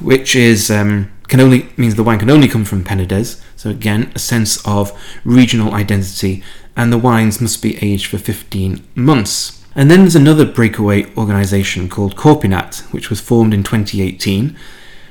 which 0.00 0.36
is 0.36 0.70
um, 0.70 1.10
can 1.30 1.40
only 1.40 1.68
means 1.76 1.94
the 1.94 2.02
wine 2.02 2.18
can 2.18 2.28
only 2.28 2.48
come 2.48 2.64
from 2.64 2.84
Penedès. 2.84 3.40
So 3.56 3.70
again, 3.70 4.10
a 4.14 4.18
sense 4.18 4.66
of 4.66 4.92
regional 5.24 5.72
identity, 5.72 6.42
and 6.76 6.92
the 6.92 6.98
wines 6.98 7.40
must 7.40 7.62
be 7.62 7.82
aged 7.82 8.08
for 8.08 8.18
15 8.18 8.84
months. 8.96 9.64
And 9.76 9.88
then 9.88 10.00
there's 10.00 10.16
another 10.16 10.44
breakaway 10.44 11.06
organisation 11.16 11.88
called 11.88 12.16
Corpinat, 12.16 12.80
which 12.92 13.10
was 13.10 13.20
formed 13.20 13.54
in 13.54 13.62
2018. 13.62 14.56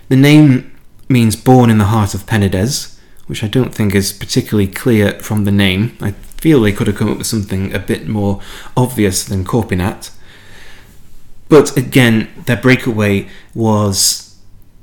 The 0.09 0.15
name 0.17 0.77
means 1.07 1.37
born 1.37 1.69
in 1.69 1.77
the 1.77 1.85
heart 1.85 2.13
of 2.13 2.25
Penedès, 2.25 2.99
which 3.27 3.41
I 3.41 3.47
don't 3.47 3.73
think 3.73 3.95
is 3.95 4.11
particularly 4.11 4.67
clear 4.67 5.13
from 5.21 5.45
the 5.45 5.51
name. 5.51 5.97
I 6.01 6.11
feel 6.11 6.59
they 6.59 6.73
could 6.73 6.87
have 6.87 6.97
come 6.97 7.09
up 7.09 7.17
with 7.19 7.27
something 7.27 7.73
a 7.73 7.79
bit 7.79 8.09
more 8.09 8.41
obvious 8.75 9.23
than 9.23 9.45
Corpinat. 9.45 10.11
But 11.47 11.77
again, 11.77 12.27
their 12.45 12.57
breakaway 12.57 13.29
was 13.55 14.28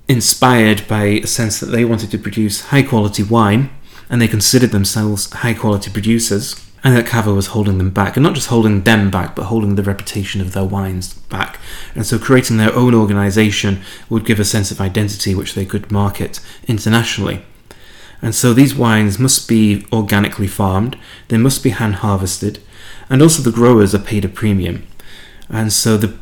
inspired 0.08 0.86
by 0.86 1.04
a 1.04 1.26
sense 1.26 1.60
that 1.60 1.66
they 1.66 1.84
wanted 1.84 2.10
to 2.10 2.18
produce 2.18 2.66
high 2.66 2.82
quality 2.82 3.22
wine 3.22 3.70
and 4.08 4.22
they 4.22 4.28
considered 4.28 4.70
themselves 4.70 5.32
high 5.32 5.54
quality 5.54 5.90
producers 5.90 6.54
and 6.86 6.96
that 6.96 7.06
Cava 7.06 7.34
was 7.34 7.48
holding 7.48 7.78
them 7.78 7.90
back, 7.90 8.16
and 8.16 8.22
not 8.22 8.36
just 8.36 8.46
holding 8.46 8.82
them 8.82 9.10
back, 9.10 9.34
but 9.34 9.46
holding 9.46 9.74
the 9.74 9.82
reputation 9.82 10.40
of 10.40 10.52
their 10.52 10.62
wines 10.62 11.14
back. 11.14 11.58
And 11.96 12.06
so 12.06 12.16
creating 12.16 12.58
their 12.58 12.72
own 12.72 12.94
organisation 12.94 13.80
would 14.08 14.24
give 14.24 14.38
a 14.38 14.44
sense 14.44 14.70
of 14.70 14.80
identity 14.80 15.34
which 15.34 15.54
they 15.54 15.64
could 15.64 15.90
market 15.90 16.38
internationally. 16.68 17.44
And 18.22 18.36
so 18.36 18.52
these 18.52 18.76
wines 18.76 19.18
must 19.18 19.48
be 19.48 19.84
organically 19.92 20.46
farmed, 20.46 20.96
they 21.26 21.38
must 21.38 21.64
be 21.64 21.70
hand 21.70 21.96
harvested, 21.96 22.60
and 23.10 23.20
also 23.20 23.42
the 23.42 23.50
growers 23.50 23.92
are 23.92 23.98
paid 23.98 24.24
a 24.24 24.28
premium. 24.28 24.86
And 25.48 25.72
so 25.72 25.96
the 25.96 26.16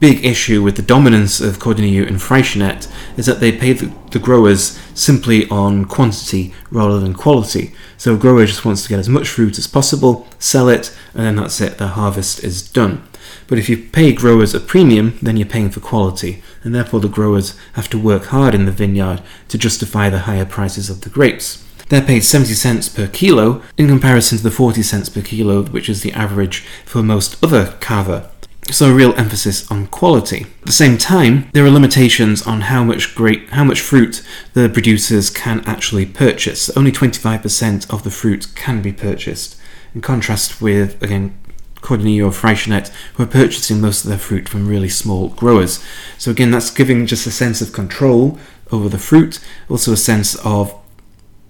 big 0.00 0.24
issue 0.24 0.62
with 0.62 0.76
the 0.76 0.82
dominance 0.82 1.40
of 1.40 1.58
Codorníu 1.58 2.08
and 2.08 2.16
Freixenet 2.16 2.90
is 3.18 3.26
that 3.26 3.38
they 3.38 3.52
pay 3.52 3.74
the, 3.74 3.92
the, 4.10 4.18
growers 4.18 4.78
simply 4.94 5.48
on 5.50 5.84
quantity 5.84 6.54
rather 6.70 6.98
than 6.98 7.12
quality. 7.12 7.74
So 7.98 8.14
a 8.14 8.18
grower 8.18 8.46
just 8.46 8.64
wants 8.64 8.82
to 8.82 8.88
get 8.88 8.98
as 8.98 9.10
much 9.10 9.28
fruit 9.28 9.58
as 9.58 9.66
possible, 9.66 10.26
sell 10.38 10.70
it, 10.70 10.96
and 11.14 11.24
then 11.24 11.36
that's 11.36 11.60
it, 11.60 11.76
their 11.76 11.88
harvest 11.88 12.42
is 12.42 12.66
done. 12.66 13.06
But 13.46 13.58
if 13.58 13.68
you 13.68 13.76
pay 13.76 14.12
growers 14.12 14.54
a 14.54 14.60
premium, 14.60 15.18
then 15.20 15.36
you're 15.36 15.46
paying 15.46 15.70
for 15.70 15.80
quality, 15.80 16.42
and 16.64 16.74
therefore 16.74 17.00
the 17.00 17.08
growers 17.08 17.56
have 17.74 17.90
to 17.90 17.98
work 17.98 18.26
hard 18.26 18.54
in 18.54 18.64
the 18.64 18.72
vineyard 18.72 19.22
to 19.48 19.58
justify 19.58 20.08
the 20.08 20.20
higher 20.20 20.46
prices 20.46 20.88
of 20.88 21.02
the 21.02 21.10
grapes. 21.10 21.64
They're 21.90 22.00
paid 22.00 22.24
70 22.24 22.54
cents 22.54 22.88
per 22.88 23.08
kilo 23.08 23.62
in 23.76 23.88
comparison 23.88 24.38
to 24.38 24.44
the 24.44 24.50
40 24.50 24.82
cents 24.82 25.08
per 25.08 25.20
kilo, 25.20 25.64
which 25.64 25.88
is 25.88 26.02
the 26.02 26.12
average 26.12 26.60
for 26.84 27.02
most 27.02 27.42
other 27.44 27.76
cava. 27.80 28.30
So 28.68 28.90
a 28.90 28.94
real 28.94 29.14
emphasis 29.14 29.68
on 29.70 29.88
quality. 29.88 30.46
At 30.60 30.66
the 30.66 30.72
same 30.72 30.96
time, 30.96 31.50
there 31.52 31.64
are 31.64 31.70
limitations 31.70 32.46
on 32.46 32.62
how 32.62 32.84
much 32.84 33.14
great 33.16 33.50
how 33.50 33.64
much 33.64 33.80
fruit 33.80 34.22
the 34.52 34.68
producers 34.68 35.28
can 35.28 35.60
actually 35.66 36.06
purchase. 36.06 36.70
Only 36.76 36.92
25% 36.92 37.92
of 37.92 38.04
the 38.04 38.10
fruit 38.10 38.54
can 38.54 38.80
be 38.80 38.92
purchased. 38.92 39.56
In 39.92 40.00
contrast 40.02 40.62
with 40.62 41.02
again 41.02 41.36
Codorníu 41.80 42.26
or 42.26 42.30
Freixenet, 42.30 42.92
who 43.14 43.24
are 43.24 43.26
purchasing 43.26 43.80
most 43.80 44.04
of 44.04 44.10
their 44.10 44.18
fruit 44.18 44.48
from 44.48 44.68
really 44.68 44.88
small 44.88 45.30
growers. 45.30 45.82
So 46.18 46.30
again, 46.30 46.50
that's 46.50 46.70
giving 46.70 47.06
just 47.06 47.26
a 47.26 47.30
sense 47.30 47.60
of 47.60 47.72
control 47.72 48.38
over 48.70 48.88
the 48.88 48.98
fruit, 48.98 49.40
also 49.68 49.92
a 49.92 49.96
sense 49.96 50.36
of 50.44 50.74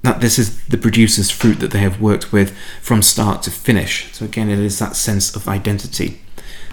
that 0.02 0.20
this 0.20 0.38
is 0.38 0.64
the 0.68 0.78
producer's 0.78 1.30
fruit 1.30 1.60
that 1.60 1.72
they 1.72 1.80
have 1.80 2.00
worked 2.00 2.32
with 2.32 2.56
from 2.80 3.02
start 3.02 3.42
to 3.42 3.50
finish. 3.50 4.10
So 4.14 4.24
again, 4.24 4.48
it 4.48 4.58
is 4.58 4.78
that 4.78 4.96
sense 4.96 5.36
of 5.36 5.46
identity. 5.46 6.22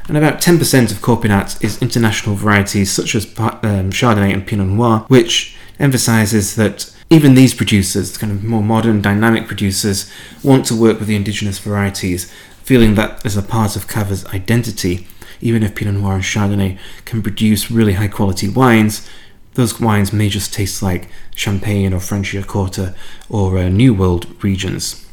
And 0.08 0.18
about 0.18 0.40
10% 0.40 0.92
of 0.92 0.98
Corpinat 1.00 1.62
is 1.62 1.82
international 1.82 2.36
varieties 2.36 2.92
such 2.92 3.14
as 3.14 3.26
um, 3.26 3.92
Chardonnay 3.92 4.34
and 4.34 4.48
Pinot 4.48 4.68
Noir, 4.68 5.06
which 5.10 5.58
emphasizes 5.80 6.56
that 6.56 6.94
even 7.10 7.36
these 7.36 7.54
producers, 7.54 8.18
kind 8.18 8.32
of 8.32 8.44
more 8.44 8.64
modern, 8.64 9.02
dynamic 9.02 9.48
producers, 9.48 10.12
want 10.44 10.66
to 10.68 10.76
work 10.76 11.00
with 11.00 11.08
the 11.08 11.16
indigenous 11.16 11.60
varieties, 11.60 12.32
feeling 12.64 12.96
that 12.96 13.26
as 13.26 13.36
a 13.36 13.42
part 13.42 13.76
of 13.76 13.88
Cava's 13.88 14.26
identity. 14.28 15.08
Even 15.42 15.62
if 15.62 15.76
Pinot 15.76 15.96
Noir 15.96 16.16
and 16.16 16.24
Chardonnay 16.24 16.78
can 17.06 17.22
produce 17.22 17.70
really 17.70 17.94
high 17.94 18.08
quality 18.08 18.50
wines, 18.50 19.08
those 19.54 19.80
wines 19.80 20.14
may 20.14 20.30
just 20.30 20.54
taste 20.54 20.82
like 20.82 21.10
Champagne 21.36 21.94
or 21.94 22.00
Franciacorta 22.00 22.96
or 23.30 23.58
uh, 23.58 23.70
New 23.70 23.94
World 23.94 24.42
regions. 24.44 25.06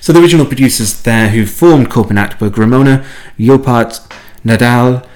So 0.00 0.12
the 0.12 0.20
original 0.20 0.46
producers 0.46 1.02
there 1.02 1.28
who 1.28 1.46
formed 1.46 1.90
Corpinat 1.90 2.40
were 2.40 2.50
Gramona, 2.50 3.04
Llopart, 3.38 4.09
Nadal, 4.44 5.06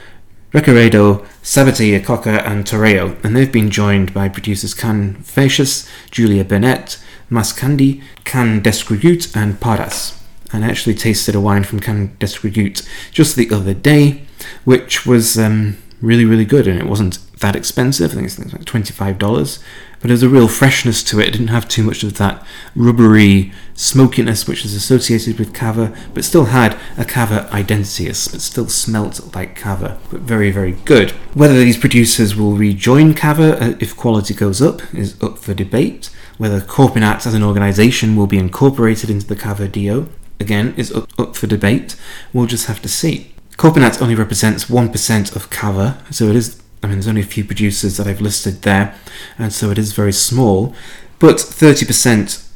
Recaredo, 0.52 1.26
Sabatier, 1.42 2.04
Coca, 2.04 2.46
and 2.48 2.64
Torelló, 2.64 3.22
and 3.24 3.36
they've 3.36 3.50
been 3.50 3.70
joined 3.70 4.14
by 4.14 4.28
producers 4.28 4.74
Can 4.74 5.16
Feixes, 5.16 5.88
Júlia 6.10 6.46
Bernet, 6.46 7.02
Mascandi, 7.30 8.02
Can 8.24 8.62
Descregut, 8.62 9.34
and 9.36 9.60
Paras. 9.60 10.20
And 10.52 10.64
I 10.64 10.68
actually 10.68 10.94
tasted 10.94 11.34
a 11.34 11.40
wine 11.40 11.64
from 11.64 11.80
Can 11.80 12.16
Descregut 12.18 12.86
just 13.10 13.34
the 13.34 13.50
other 13.50 13.74
day, 13.74 14.22
which 14.64 15.04
was 15.04 15.36
um, 15.36 15.76
really, 16.00 16.24
really 16.24 16.44
good, 16.44 16.68
and 16.68 16.78
it 16.78 16.86
wasn't 16.86 17.18
that 17.40 17.56
expensive. 17.56 18.12
I 18.12 18.14
think 18.14 18.26
it's 18.26 18.38
like 18.38 18.64
$25. 18.64 19.62
But 20.00 20.08
there's 20.08 20.22
a 20.22 20.28
real 20.28 20.48
freshness 20.48 21.02
to 21.04 21.20
it. 21.20 21.28
It 21.28 21.30
didn't 21.32 21.48
have 21.48 21.66
too 21.66 21.82
much 21.82 22.02
of 22.02 22.18
that 22.18 22.46
rubbery 22.76 23.52
smokiness 23.74 24.46
which 24.46 24.64
is 24.64 24.74
associated 24.74 25.38
with 25.38 25.54
cava, 25.54 25.96
but 26.12 26.24
still 26.24 26.46
had 26.46 26.78
a 26.98 27.04
cava 27.04 27.48
identity. 27.52 28.06
It 28.06 28.14
still 28.14 28.68
smelt 28.68 29.34
like 29.34 29.56
cava, 29.56 29.98
but 30.10 30.20
very, 30.20 30.50
very 30.50 30.72
good. 30.72 31.12
Whether 31.32 31.54
these 31.54 31.78
producers 31.78 32.36
will 32.36 32.52
rejoin 32.52 33.14
cava 33.14 33.58
uh, 33.62 33.76
if 33.80 33.96
quality 33.96 34.34
goes 34.34 34.60
up 34.60 34.82
is 34.94 35.20
up 35.22 35.38
for 35.38 35.54
debate. 35.54 36.10
Whether 36.36 36.60
Corpinat 36.60 37.26
as 37.26 37.34
an 37.34 37.44
organisation 37.44 38.16
will 38.16 38.26
be 38.26 38.38
incorporated 38.38 39.08
into 39.08 39.26
the 39.26 39.36
Cava 39.36 39.68
DO, 39.68 40.08
again, 40.40 40.74
is 40.76 40.92
up, 40.92 41.08
up 41.18 41.36
for 41.36 41.46
debate. 41.46 41.96
We'll 42.32 42.46
just 42.46 42.66
have 42.66 42.82
to 42.82 42.88
see. 42.88 43.32
Corpinat 43.56 44.02
only 44.02 44.16
represents 44.16 44.64
1% 44.64 45.36
of 45.36 45.48
cava, 45.50 46.02
so 46.10 46.26
it 46.26 46.34
is 46.34 46.60
I 46.84 46.86
mean, 46.86 46.96
there's 46.96 47.08
only 47.08 47.22
a 47.22 47.24
few 47.24 47.44
producers 47.44 47.96
that 47.96 48.06
I've 48.06 48.20
listed 48.20 48.60
there, 48.60 48.94
and 49.38 49.52
so 49.52 49.70
it 49.70 49.78
is 49.78 49.92
very 49.92 50.12
small. 50.12 50.74
But 51.18 51.36
30% 51.36 52.46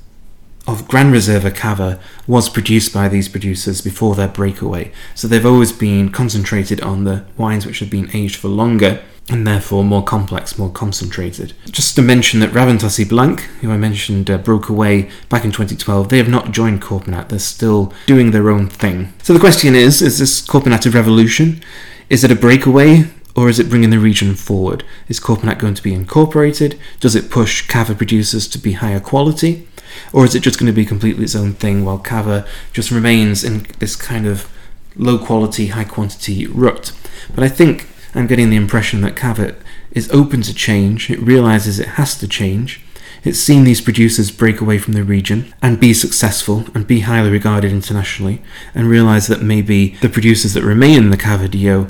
of 0.67 0.87
Grand 0.87 1.15
Reserva 1.15 1.55
Cava 1.55 1.99
was 2.27 2.51
produced 2.51 2.93
by 2.93 3.09
these 3.09 3.27
producers 3.27 3.81
before 3.81 4.15
their 4.15 4.29
breakaway. 4.29 4.93
So 5.15 5.27
they've 5.27 5.47
always 5.47 5.73
been 5.73 6.11
concentrated 6.11 6.83
on 6.83 7.05
the 7.05 7.25
wines 7.39 7.65
which 7.65 7.79
have 7.79 7.89
been 7.89 8.15
aged 8.15 8.37
for 8.37 8.49
longer 8.49 9.03
and 9.31 9.47
therefore 9.47 9.83
more 9.83 10.05
complex, 10.05 10.59
more 10.59 10.71
concentrated. 10.71 11.55
Just 11.71 11.97
to 11.97 12.03
mention 12.03 12.41
that 12.41 12.51
Raventós 12.51 12.99
y 12.99 13.09
Blanc, 13.09 13.41
who 13.63 13.71
I 13.71 13.79
mentioned 13.79 14.31
uh, 14.31 14.37
broke 14.37 14.69
away 14.69 15.11
back 15.31 15.45
in 15.45 15.53
2012, 15.53 16.11
they 16.11 16.19
have 16.19 16.29
not 16.29 16.53
joined 16.53 16.83
Corpinat, 16.83 17.31
they're 17.31 17.39
still 17.39 17.95
doing 18.07 18.33
their 18.33 18.51
own 18.51 18.69
thing. 18.69 19.15
So 19.23 19.33
the 19.33 19.41
question 19.41 19.75
is 19.75 20.03
is 20.03 20.19
this 20.19 20.47
Corpinat 20.47 20.85
a 20.85 20.91
revolution? 20.91 21.63
Is 22.11 22.25
it 22.25 22.31
a 22.31 22.37
breakaway? 22.37 23.05
Or 23.39 23.49
is 23.49 23.61
it 23.61 23.71
bringing 23.71 23.91
the 23.91 24.01
region 24.01 24.35
forward? 24.35 24.83
Is 25.07 25.21
Corpinat 25.21 25.61
going 25.61 25.75
to 25.75 25.83
be 25.83 25.95
incorporated? 25.95 26.77
Does 26.99 27.15
it 27.15 27.31
push 27.31 27.65
Cava 27.69 27.95
producers 27.95 28.49
to 28.49 28.59
be 28.59 28.73
higher 28.73 28.99
quality? 28.99 29.69
Or 30.13 30.25
is 30.25 30.35
it 30.35 30.43
just 30.43 30.59
going 30.59 30.67
to 30.67 30.73
be 30.73 30.85
completely 30.85 31.23
its 31.23 31.37
own 31.37 31.53
thing 31.53 31.85
while 31.85 32.01
Cava 32.01 32.45
just 32.73 32.91
remains 32.91 33.45
in 33.45 33.65
this 33.79 33.95
kind 33.95 34.27
of 34.27 34.53
low 34.97 35.25
quality, 35.25 35.69
high 35.69 35.85
quantity 35.85 36.49
rut? 36.49 36.91
But 37.33 37.45
I 37.45 37.49
think 37.49 37.87
I'm 38.13 38.27
getting 38.27 38.51
the 38.51 38.57
impression 38.57 39.03
that 39.03 39.15
Cava 39.15 39.55
is 39.93 40.11
open 40.11 40.43
to 40.43 40.53
change, 40.53 41.09
it 41.09 41.21
realizes 41.21 41.79
it 41.79 41.91
has 41.91 42.19
to 42.19 42.27
change. 42.27 42.83
It's 43.23 43.39
seen 43.39 43.63
these 43.63 43.81
producers 43.81 44.33
break 44.33 44.61
away 44.61 44.79
from 44.79 44.95
the 44.95 45.05
region 45.05 45.55
and 45.63 45.79
be 45.79 45.95
successful 45.95 46.65
and 46.75 46.89
be 46.89 47.01
highly 47.01 47.31
regarded 47.31 47.71
internationally, 47.71 48.43
and 48.75 48.89
realize 48.89 49.29
that 49.29 49.43
maybe 49.43 49.91
the 50.01 50.09
producers 50.09 50.55
that 50.55 50.65
remain 50.65 50.99
in 50.99 51.11
the 51.11 51.17
Cava 51.17 51.47
DO 51.47 51.89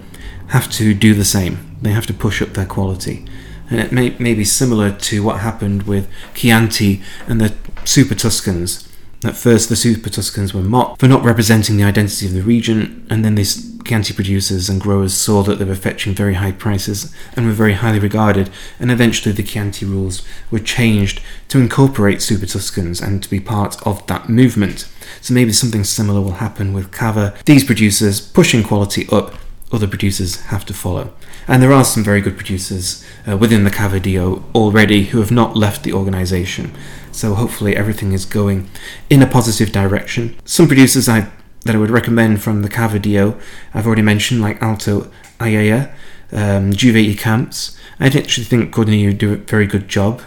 have 0.49 0.71
to 0.73 0.95
do 0.95 1.15
the 1.15 1.25
same. 1.25 1.77
They 1.83 1.91
have 1.91 2.07
to 2.07 2.15
push 2.15 2.43
up 2.43 2.51
their 2.51 2.67
quality. 2.67 3.27
And 3.71 3.81
it 3.81 3.93
may, 3.93 4.11
may 4.19 4.35
be 4.35 4.45
similar 4.45 4.93
to 4.93 5.23
what 5.23 5.41
happened 5.41 5.83
with 5.85 6.09
Chianti 6.35 7.03
and 7.27 7.41
the 7.41 7.55
Super 7.85 8.15
Tuscans. 8.15 8.89
At 9.25 9.37
first, 9.37 9.69
the 9.69 9.77
Super 9.77 10.11
Tuscans 10.11 10.55
were 10.55 10.63
mocked 10.63 11.01
for 11.01 11.09
not 11.09 11.25
representing 11.25 11.77
the 11.77 11.85
identity 11.85 12.27
of 12.27 12.35
the 12.35 12.43
region, 12.43 13.05
and 13.11 13.25
then 13.25 13.35
these 13.35 13.77
Chianti 13.83 14.15
producers 14.15 14.69
and 14.69 14.81
growers 14.81 15.13
saw 15.13 15.43
that 15.43 15.59
they 15.59 15.65
were 15.65 15.75
fetching 15.75 16.15
very 16.15 16.35
high 16.35 16.53
prices 16.53 17.13
and 17.35 17.45
were 17.45 17.53
very 17.53 17.73
highly 17.73 17.99
regarded, 17.99 18.49
and 18.79 18.93
eventually 18.93 19.35
the 19.35 19.43
Chianti 19.43 19.85
rules 19.85 20.23
were 20.53 20.61
changed 20.61 21.21
to 21.49 21.59
incorporate 21.59 22.23
Super 22.23 22.47
Tuscans 22.47 23.01
and 23.01 23.21
to 23.23 23.29
be 23.29 23.41
part 23.41 23.85
of 23.85 24.07
that 24.07 24.29
movement. 24.29 24.89
So 25.21 25.35
maybe 25.35 25.53
something 25.53 25.83
similar 25.83 26.21
will 26.21 26.33
happen 26.33 26.73
with 26.73 26.93
Cava. 26.93 27.37
These 27.45 27.65
producers 27.65 28.21
pushing 28.21 28.63
quality 28.63 29.09
up 29.11 29.35
other 29.73 29.87
producers 29.87 30.37
have 30.47 30.65
to 30.67 30.75
follow. 30.75 31.13
And 31.47 31.63
there 31.63 31.73
are 31.73 31.85
some 31.85 32.05
very 32.05 32.21
good 32.21 32.37
producers 32.37 33.05
uh, 33.27 33.37
within 33.37 33.65
the 33.65 33.71
Cava 33.71 34.01
DO 34.01 34.45
already 34.55 35.05
who 35.05 35.19
have 35.21 35.31
not 35.31 35.57
left 35.57 35.83
the 35.83 35.93
organisation. 35.93 36.75
So 37.13 37.35
hopefully 37.35 37.77
everything 37.77 38.13
is 38.13 38.25
going 38.25 38.69
in 39.11 39.23
a 39.23 39.27
positive 39.27 39.73
direction. 39.73 40.39
Some 40.45 40.69
producers 40.69 41.09
I, 41.09 41.31
that 41.65 41.75
I 41.75 41.79
would 41.79 41.91
recommend 41.91 42.43
from 42.43 42.63
the 42.63 42.69
Cava 42.69 42.99
DO 42.99 43.37
I've 43.75 43.87
already 43.87 44.03
mentioned, 44.03 44.41
like 44.41 44.63
Alto 44.63 45.11
Alella, 45.41 45.93
um, 46.33 46.73
Juve 46.73 47.19
Camps. 47.19 47.77
I 48.01 48.07
actually 48.07 48.45
think 48.45 48.75
Codorníu 48.75 49.17
do 49.17 49.35
a 49.35 49.37
very 49.37 49.67
good 49.67 49.89
job. 49.89 50.23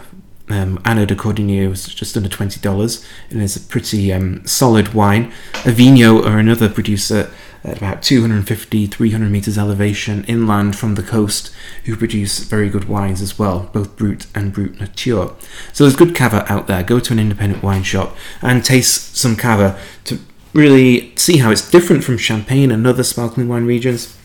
Um, 0.48 0.80
Anna 0.84 1.06
de 1.06 1.14
Codorníu 1.14 1.70
was 1.70 1.86
just 1.86 2.16
under 2.16 2.28
$20 2.28 3.06
and 3.30 3.40
is 3.40 3.56
a 3.56 3.60
pretty 3.60 4.12
um, 4.12 4.46
solid 4.46 4.92
wine. 4.92 5.32
Avinyó 5.64 6.26
are 6.26 6.38
another 6.38 6.68
producer 6.68 7.30
at 7.64 7.76
about 7.76 8.02
250, 8.02 8.86
300 8.86 9.30
meters 9.30 9.56
elevation 9.56 10.24
inland 10.24 10.76
from 10.76 10.94
the 10.94 11.02
coast, 11.02 11.54
who 11.84 11.96
produce 11.96 12.40
very 12.40 12.68
good 12.68 12.88
wines 12.88 13.20
as 13.20 13.38
well, 13.38 13.70
both 13.72 13.96
brut 13.96 14.26
and 14.34 14.52
brut 14.52 14.80
nature. 14.80 15.30
So 15.72 15.84
there's 15.84 15.96
good 15.96 16.14
cava 16.14 16.44
out 16.52 16.66
there. 16.66 16.82
Go 16.82 17.00
to 17.00 17.12
an 17.12 17.18
independent 17.18 17.62
wine 17.62 17.82
shop 17.82 18.16
and 18.40 18.64
taste 18.64 19.16
some 19.16 19.36
cava 19.36 19.78
to 20.04 20.18
really 20.52 21.14
see 21.16 21.38
how 21.38 21.50
it's 21.50 21.70
different 21.70 22.04
from 22.04 22.18
champagne 22.18 22.70
and 22.70 22.86
other 22.86 23.02
sparkling 23.02 23.48
wine 23.48 23.64
regions 23.64 24.16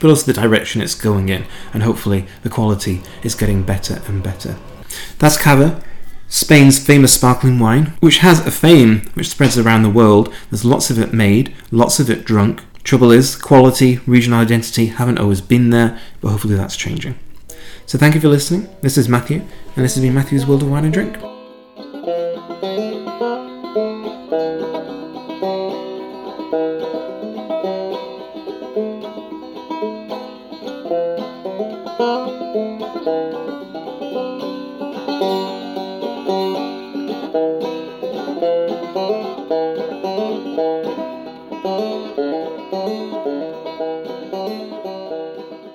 but 0.00 0.08
also 0.08 0.26
the 0.26 0.40
direction 0.40 0.80
it's 0.80 0.94
going 0.94 1.28
in, 1.28 1.44
and 1.72 1.82
hopefully 1.82 2.26
the 2.42 2.48
quality 2.48 3.02
is 3.22 3.34
getting 3.34 3.62
better 3.62 4.02
and 4.06 4.22
better. 4.22 4.56
That's 5.18 5.36
Cava, 5.36 5.82
Spain's 6.32 6.78
famous 6.78 7.12
sparkling 7.12 7.58
wine, 7.58 7.92
which 8.00 8.18
has 8.18 8.40
a 8.46 8.50
fame 8.50 9.02
which 9.12 9.28
spreads 9.28 9.58
around 9.58 9.82
the 9.82 9.90
world. 9.90 10.32
There's 10.48 10.64
lots 10.64 10.88
of 10.88 10.98
it 10.98 11.12
made, 11.12 11.54
lots 11.70 12.00
of 12.00 12.08
it 12.08 12.24
drunk. 12.24 12.62
Trouble 12.82 13.10
is, 13.10 13.36
quality, 13.36 13.98
regional 14.06 14.40
identity 14.40 14.86
haven't 14.86 15.18
always 15.18 15.42
been 15.42 15.68
there, 15.68 16.00
but 16.22 16.30
hopefully 16.30 16.54
that's 16.54 16.74
changing. 16.74 17.18
So 17.84 17.98
thank 17.98 18.14
you 18.14 18.20
for 18.22 18.28
listening. 18.28 18.66
This 18.80 18.96
is 18.96 19.10
Matthew, 19.10 19.42
and 19.76 19.84
this 19.84 19.94
has 19.94 20.02
been 20.02 20.14
Matthew's 20.14 20.46
World 20.46 20.62
of 20.62 20.70
Wine 20.70 20.86
and 20.86 20.94
Drink. 20.94 21.31